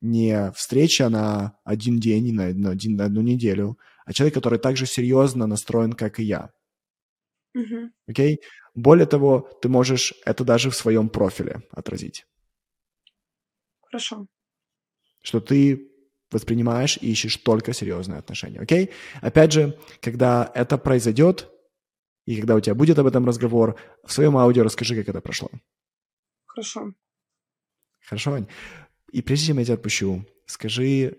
[0.00, 4.86] не встреча на один день, на, на один, на одну неделю, а человек, который также
[4.86, 6.50] серьезно настроен, как и я.
[8.08, 8.40] Окей?
[8.74, 12.26] Более того, ты можешь это даже в своем профиле отразить.
[13.82, 14.26] Хорошо.
[15.22, 15.88] Что ты
[16.30, 18.90] воспринимаешь и ищешь только серьезные отношения, окей?
[19.20, 21.48] Опять же, когда это произойдет,
[22.26, 25.50] и когда у тебя будет об этом разговор, в своем аудио расскажи, как это прошло.
[26.46, 26.92] Хорошо.
[28.00, 28.46] Хорошо, Ань?
[29.12, 31.18] И прежде чем я тебя отпущу, скажи,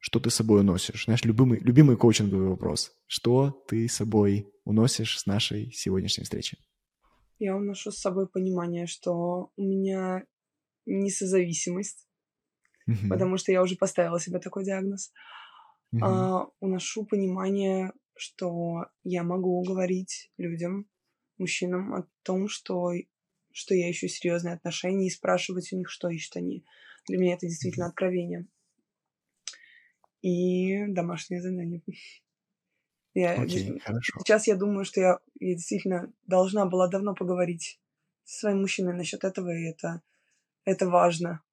[0.00, 1.04] что ты с собой уносишь.
[1.04, 2.92] Знаешь, любимый, любимый коучинговый вопрос.
[3.06, 6.58] Что ты с собой уносишь с нашей сегодняшней встречи?
[7.38, 10.24] Я уношу с собой понимание, что у меня
[10.86, 11.10] не
[12.86, 13.08] Мгм.
[13.08, 15.12] потому что я уже поставила себе такой диагноз.
[15.92, 16.04] Мгм.
[16.04, 20.86] А, уношу понимание, что я могу говорить людям,
[21.38, 22.92] мужчинам о том, что,
[23.52, 26.64] что я ищу серьезные отношения и спрашивать у них, что ищут они.
[27.08, 28.46] Для меня это действительно откровение.
[30.22, 31.82] И домашнее задание.
[33.14, 34.18] Я Окей, хорошо.
[34.18, 37.78] Сейчас я думаю, что я, я действительно должна была давно поговорить
[38.24, 40.02] со своим мужчиной насчет этого, и это,
[40.64, 41.43] это важно.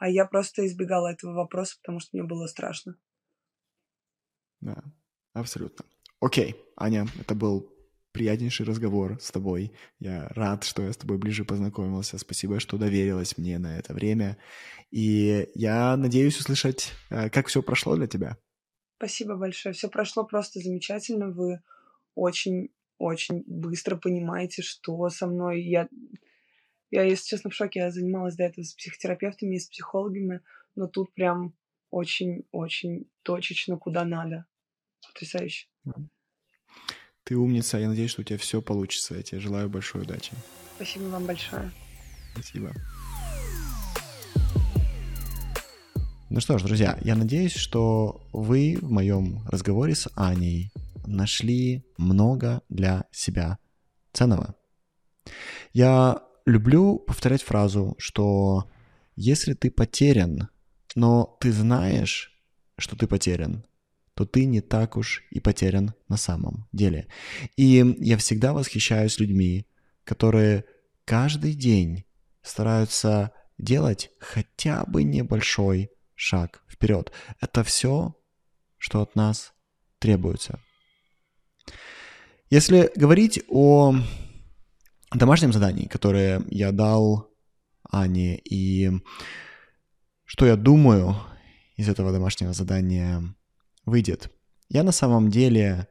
[0.00, 2.96] А я просто избегала этого вопроса, потому что мне было страшно.
[4.62, 4.82] Да,
[5.34, 5.84] абсолютно.
[6.20, 7.70] Окей, Аня, это был
[8.12, 9.72] приятнейший разговор с тобой.
[9.98, 12.16] Я рад, что я с тобой ближе познакомился.
[12.16, 14.38] Спасибо, что доверилась мне на это время.
[14.90, 18.38] И я надеюсь услышать, э, как все прошло для тебя.
[18.96, 19.74] Спасибо большое.
[19.74, 21.30] Все прошло просто замечательно.
[21.30, 21.60] Вы
[22.14, 25.62] очень-очень быстро понимаете, что со мной.
[25.62, 25.88] Я,
[26.90, 27.80] я, если честно, в шоке.
[27.80, 30.40] Я занималась до этого с психотерапевтами и с психологами,
[30.74, 31.54] но тут прям
[31.90, 34.46] очень-очень точечно, куда надо.
[35.06, 35.68] Потрясающе.
[37.24, 39.14] Ты умница, я надеюсь, что у тебя все получится.
[39.14, 40.32] Я тебе желаю большой удачи.
[40.76, 41.70] Спасибо вам большое.
[42.32, 42.72] Спасибо.
[46.28, 50.70] Ну что ж, друзья, я надеюсь, что вы в моем разговоре с Аней
[51.06, 53.58] нашли много для себя
[54.12, 54.54] ценного.
[55.72, 58.70] Я люблю повторять фразу, что
[59.16, 60.48] если ты потерян,
[60.94, 62.32] но ты знаешь,
[62.78, 63.64] что ты потерян,
[64.14, 67.08] то ты не так уж и потерян на самом деле.
[67.56, 69.66] И я всегда восхищаюсь людьми,
[70.04, 70.64] которые
[71.04, 72.04] каждый день
[72.42, 77.12] стараются делать хотя бы небольшой шаг вперед.
[77.40, 78.14] Это все,
[78.78, 79.52] что от нас
[79.98, 80.60] требуется.
[82.48, 83.94] Если говорить о
[85.18, 87.30] домашнем задании, которое я дал
[87.90, 88.90] Ане, и
[90.24, 91.16] что я думаю
[91.76, 93.22] из этого домашнего задания
[93.84, 94.30] выйдет,
[94.68, 95.88] я на самом деле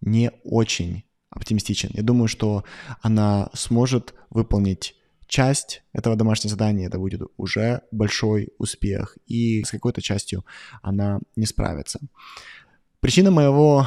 [0.00, 1.90] не очень оптимистичен.
[1.92, 2.64] Я думаю, что
[3.02, 4.94] она сможет выполнить
[5.26, 10.44] часть этого домашнего задания, это будет уже большой успех, и с какой-то частью
[10.82, 12.00] она не справится.
[13.00, 13.86] Причина моего,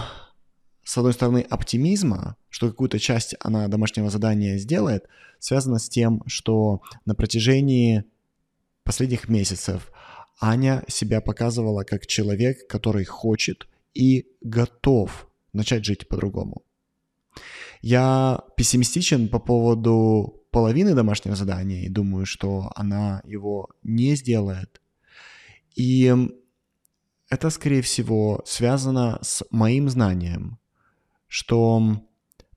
[0.83, 5.07] с одной стороны, оптимизма, что какую-то часть она домашнего задания сделает,
[5.39, 8.03] связана с тем, что на протяжении
[8.83, 9.91] последних месяцев
[10.39, 16.63] Аня себя показывала как человек, который хочет и готов начать жить по-другому.
[17.81, 24.81] Я пессимистичен по поводу половины домашнего задания и думаю, что она его не сделает.
[25.75, 26.13] И
[27.29, 30.59] это, скорее всего, связано с моим знанием,
[31.31, 32.03] что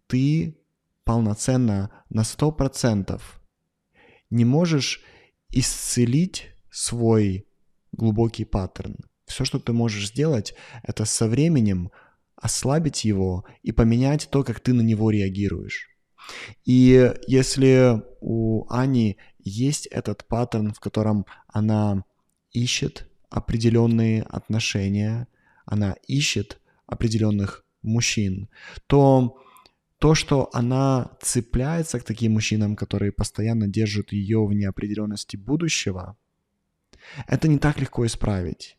[0.09, 0.59] ты
[1.05, 3.22] полноценно на 100%
[4.31, 5.01] не можешь
[5.51, 7.47] исцелить свой
[7.93, 8.97] глубокий паттерн.
[9.27, 11.93] Все, что ты можешь сделать, это со временем
[12.35, 15.89] ослабить его и поменять то, как ты на него реагируешь.
[16.64, 22.05] И если у Ани есть этот паттерн, в котором она
[22.51, 25.29] ищет определенные отношения,
[25.64, 28.49] она ищет определенных мужчин,
[28.87, 29.39] то
[29.99, 36.16] то, что она цепляется к таким мужчинам, которые постоянно держат ее в неопределенности будущего,
[37.26, 38.76] это не так легко исправить.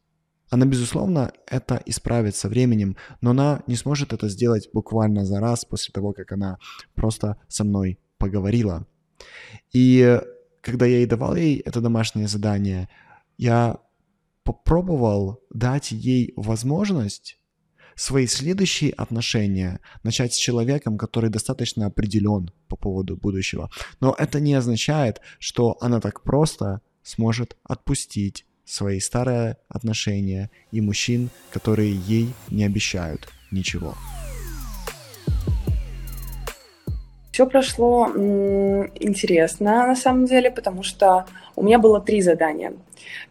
[0.50, 5.66] Она, безусловно, это исправит со временем, но она не сможет это сделать буквально за раз
[5.66, 6.60] после того, как она
[6.94, 8.86] просто со мной поговорила.
[9.74, 10.22] И
[10.62, 12.90] когда я ей давал ей это домашнее задание,
[13.38, 13.80] я
[14.44, 17.40] попробовал дать ей возможность
[17.96, 23.70] свои следующие отношения начать с человеком, который достаточно определен по поводу будущего.
[24.00, 31.30] Но это не означает, что она так просто сможет отпустить свои старые отношения и мужчин,
[31.52, 33.96] которые ей не обещают ничего.
[37.36, 38.08] Все прошло
[38.96, 41.26] интересно на самом деле, потому что
[41.58, 42.72] у меня было три задания.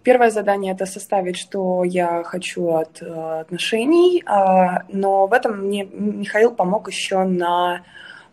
[0.03, 5.85] Первое задание это составить, что я хочу от э, отношений, э, но в этом мне
[5.87, 7.81] Михаил помог еще на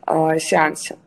[0.05, 0.97] э, сеансе.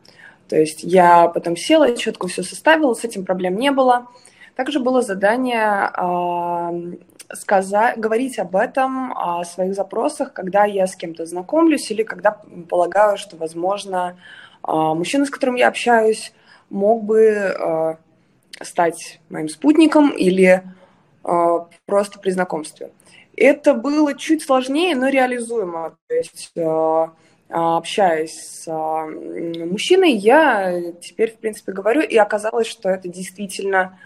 [0.49, 4.07] То есть я потом села четко все составила, с этим проблем не было.
[4.55, 11.27] Также было задание э, сказать, говорить об этом, о своих запросах, когда я с кем-то
[11.27, 14.15] знакомлюсь или когда полагаю, что, возможно,
[14.65, 16.33] мужчина, с которым я общаюсь,
[16.69, 17.95] мог бы э,
[18.61, 20.63] стать моим спутником или
[21.23, 22.91] э, просто при знакомстве.
[23.37, 25.97] Это было чуть сложнее, но реализуемо.
[26.07, 26.53] То есть
[27.49, 33.99] общаясь с мужчиной, я теперь, в принципе, говорю, и оказалось, что это действительно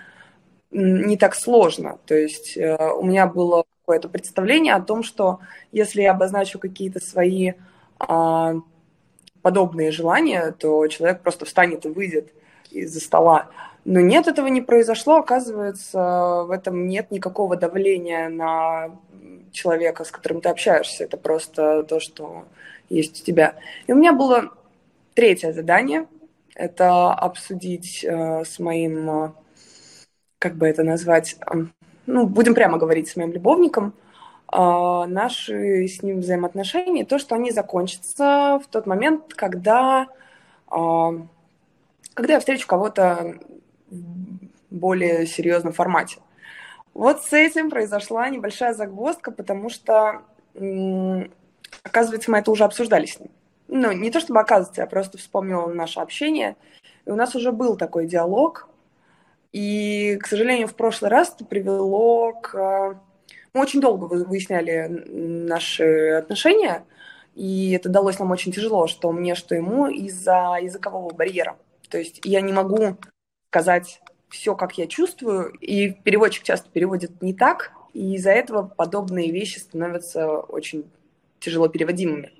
[0.71, 1.99] не так сложно.
[2.05, 5.39] То есть э, у меня было какое-то представление о том, что
[5.71, 7.53] если я обозначу какие-то свои
[7.97, 8.53] а,
[9.41, 12.33] подобные желания, то человек просто встанет и выйдет
[12.71, 13.47] из-за стола.
[13.85, 15.17] Но нет, этого не произошло.
[15.17, 18.97] Оказывается, в этом нет никакого давления на
[19.51, 21.05] человека, с которым ты общаешься.
[21.05, 22.45] Это просто то, что
[22.89, 23.55] есть у тебя.
[23.87, 24.51] И у меня было
[25.13, 26.07] третье задание.
[26.55, 29.33] Это обсудить э, с моим
[30.39, 31.37] как бы это назвать,
[32.05, 33.93] ну, будем прямо говорить с моим любовником,
[34.51, 40.07] наши с ним взаимоотношения, то, что они закончатся в тот момент, когда,
[40.67, 41.11] а,
[42.13, 43.35] когда я встречу кого-то
[43.89, 43.95] в
[44.71, 46.17] более серьезном формате.
[46.93, 50.21] Вот с этим произошла небольшая загвоздка, потому что,
[51.83, 53.29] оказывается, мы это уже обсуждали с ним.
[53.67, 56.55] Ну, не то чтобы оказывается, я просто вспомнила наше общение.
[57.05, 58.67] И у нас уже был такой диалог,
[59.51, 62.99] и, к сожалению, в прошлый раз это привело к...
[63.53, 66.85] Мы очень долго выясняли наши отношения,
[67.35, 71.57] и это далось нам очень тяжело, что мне, что ему, из-за языкового барьера.
[71.89, 72.97] То есть я не могу
[73.49, 79.31] сказать все, как я чувствую, и переводчик часто переводит не так, и из-за этого подобные
[79.31, 80.89] вещи становятся очень
[81.39, 82.31] тяжело переводимыми.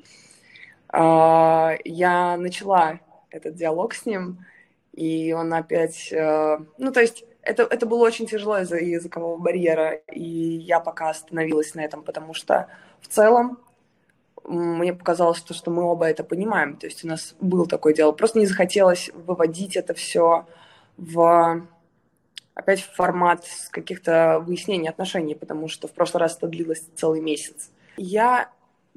[0.89, 2.99] А, я начала
[3.32, 4.45] этот диалог с ним,
[4.93, 6.12] и он опять...
[6.12, 11.10] Э, ну, то есть это, это было очень тяжело из-за языкового барьера, и я пока
[11.10, 12.68] остановилась на этом, потому что
[13.02, 13.60] в целом
[14.45, 16.78] мне показалось, что, что мы оба это понимаем.
[16.78, 18.12] То есть у нас был такой дело.
[18.12, 20.45] Просто не захотелось выводить это все
[20.97, 21.68] в
[22.54, 27.72] опять в формат каких-то выяснений отношений, потому что в прошлый раз это длилось целый месяц.
[27.95, 28.50] Я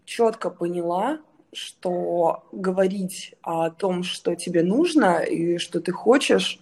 [0.04, 1.20] четко поняла,
[1.52, 6.58] что говорить о том, что тебе нужно и что ты хочешь,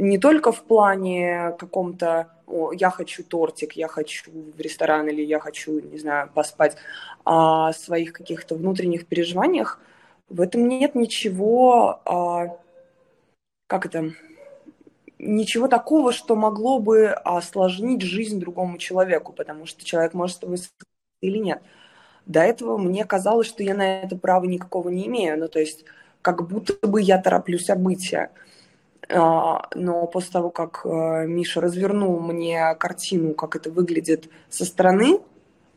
[0.00, 2.30] не только в плане каком-то
[2.72, 6.76] я хочу тортик, я хочу в ресторан или я хочу, не знаю, поспать,
[7.24, 9.80] а о своих каких-то внутренних переживаниях,
[10.28, 12.56] в этом нет ничего, а,
[13.66, 14.12] как это,
[15.18, 20.58] ничего такого, что могло бы осложнить жизнь другому человеку, потому что человек может с тобой
[21.20, 21.62] или нет.
[22.26, 25.84] До этого мне казалось, что я на это права никакого не имею, ну то есть
[26.22, 28.30] как будто бы я тороплю события.
[28.30, 28.50] А,
[29.12, 35.20] но после того, как э, Миша развернул мне картину, как это выглядит со стороны,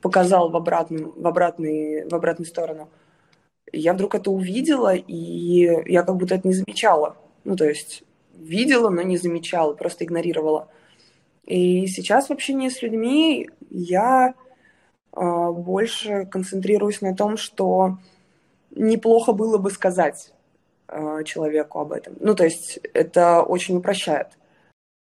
[0.01, 2.89] показал в, обратную, в, обратный, в обратную сторону,
[3.71, 7.17] я вдруг это увидела, и я как будто это не замечала.
[7.43, 8.03] Ну, то есть
[8.33, 10.67] видела, но не замечала, просто игнорировала.
[11.45, 14.35] И сейчас в общении с людьми я
[15.15, 17.97] э, больше концентрируюсь на том, что
[18.75, 20.32] неплохо было бы сказать
[21.25, 22.15] человеку об этом.
[22.19, 24.27] Ну, то есть это очень упрощает.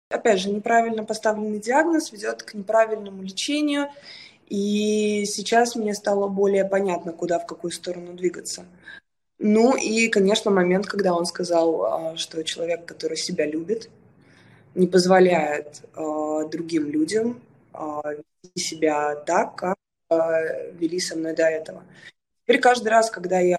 [0.09, 3.89] Опять же, неправильно поставленный диагноз ведет к неправильному лечению,
[4.47, 8.65] и сейчас мне стало более понятно, куда, в какую сторону двигаться.
[9.37, 13.89] Ну и, конечно, момент, когда он сказал, а, что человек, который себя любит,
[14.75, 17.41] не позволяет э, другим людям
[17.73, 18.01] э,
[18.43, 19.77] вести себя так, как
[20.09, 21.83] э, вели со мной до этого.
[22.43, 23.57] Теперь каждый раз, когда я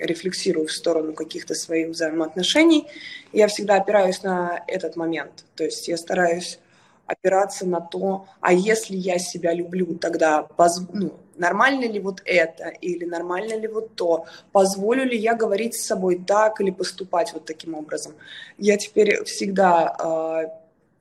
[0.00, 2.86] рефлексирую в сторону каких-то своих взаимоотношений,
[3.32, 5.44] я всегда опираюсь на этот момент.
[5.54, 6.58] То есть я стараюсь
[7.06, 10.80] опираться на то, а если я себя люблю, тогда поз...
[10.92, 15.86] ну, нормально ли вот это или нормально ли вот то, позволю ли я говорить с
[15.86, 18.12] собой так или поступать вот таким образом.
[18.58, 19.96] Я теперь всегда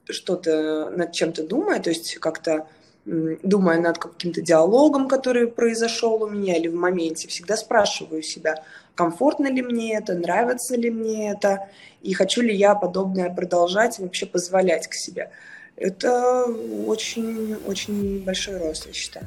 [0.07, 2.67] э, что-то над чем-то думаю, то есть как-то
[3.05, 8.63] думая над каким-то диалогом, который произошел у меня или в моменте, всегда спрашиваю себя,
[8.99, 11.69] комфортно ли мне это, нравится ли мне это,
[12.01, 15.31] и хочу ли я подобное продолжать, вообще позволять к себе.
[15.77, 16.43] Это
[16.85, 19.25] очень-очень большой рост, я считаю.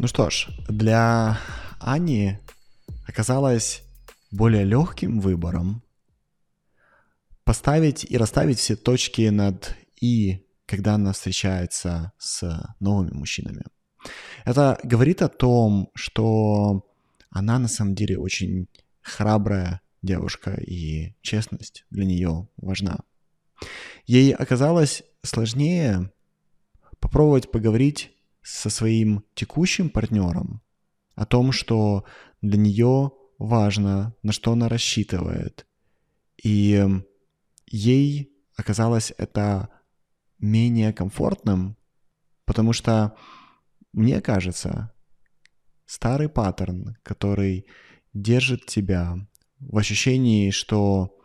[0.00, 1.38] Ну что ж, для
[1.78, 2.38] Ани
[3.06, 3.84] оказалось
[4.32, 5.84] более легким выбором
[7.44, 12.42] поставить и расставить все точки над «и», когда она встречается с
[12.80, 13.62] новыми мужчинами.
[14.46, 16.86] Это говорит о том, что
[17.30, 18.68] она на самом деле очень
[19.02, 23.00] храбрая девушка, и честность для нее важна.
[24.06, 26.12] Ей оказалось сложнее
[27.00, 30.62] попробовать поговорить со своим текущим партнером
[31.16, 32.04] о том, что
[32.40, 35.66] для нее важно, на что она рассчитывает.
[36.40, 36.86] И
[37.66, 39.70] ей оказалось это
[40.38, 41.76] менее комфортным,
[42.44, 43.16] потому что,
[43.96, 44.92] мне кажется,
[45.86, 47.66] старый паттерн, который
[48.12, 49.16] держит тебя
[49.58, 51.16] в ощущении, что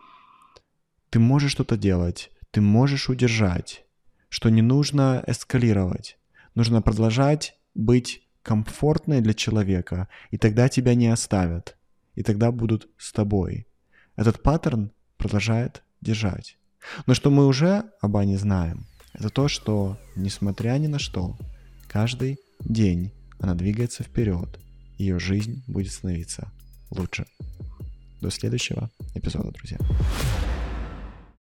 [1.09, 3.83] ты можешь что-то делать, ты можешь удержать,
[4.29, 6.17] что не нужно эскалировать,
[6.55, 11.77] нужно продолжать быть комфортной для человека, и тогда тебя не оставят,
[12.15, 13.67] и тогда будут с тобой.
[14.15, 16.57] Этот паттерн продолжает держать.
[17.05, 21.37] Но что мы уже об Ане знаем, это то, что, несмотря ни на что,
[21.89, 24.59] каждый день она двигается вперед,
[24.97, 26.51] ее жизнь будет становиться
[26.91, 27.25] лучше.
[28.21, 29.79] До следующего эпизода, друзья.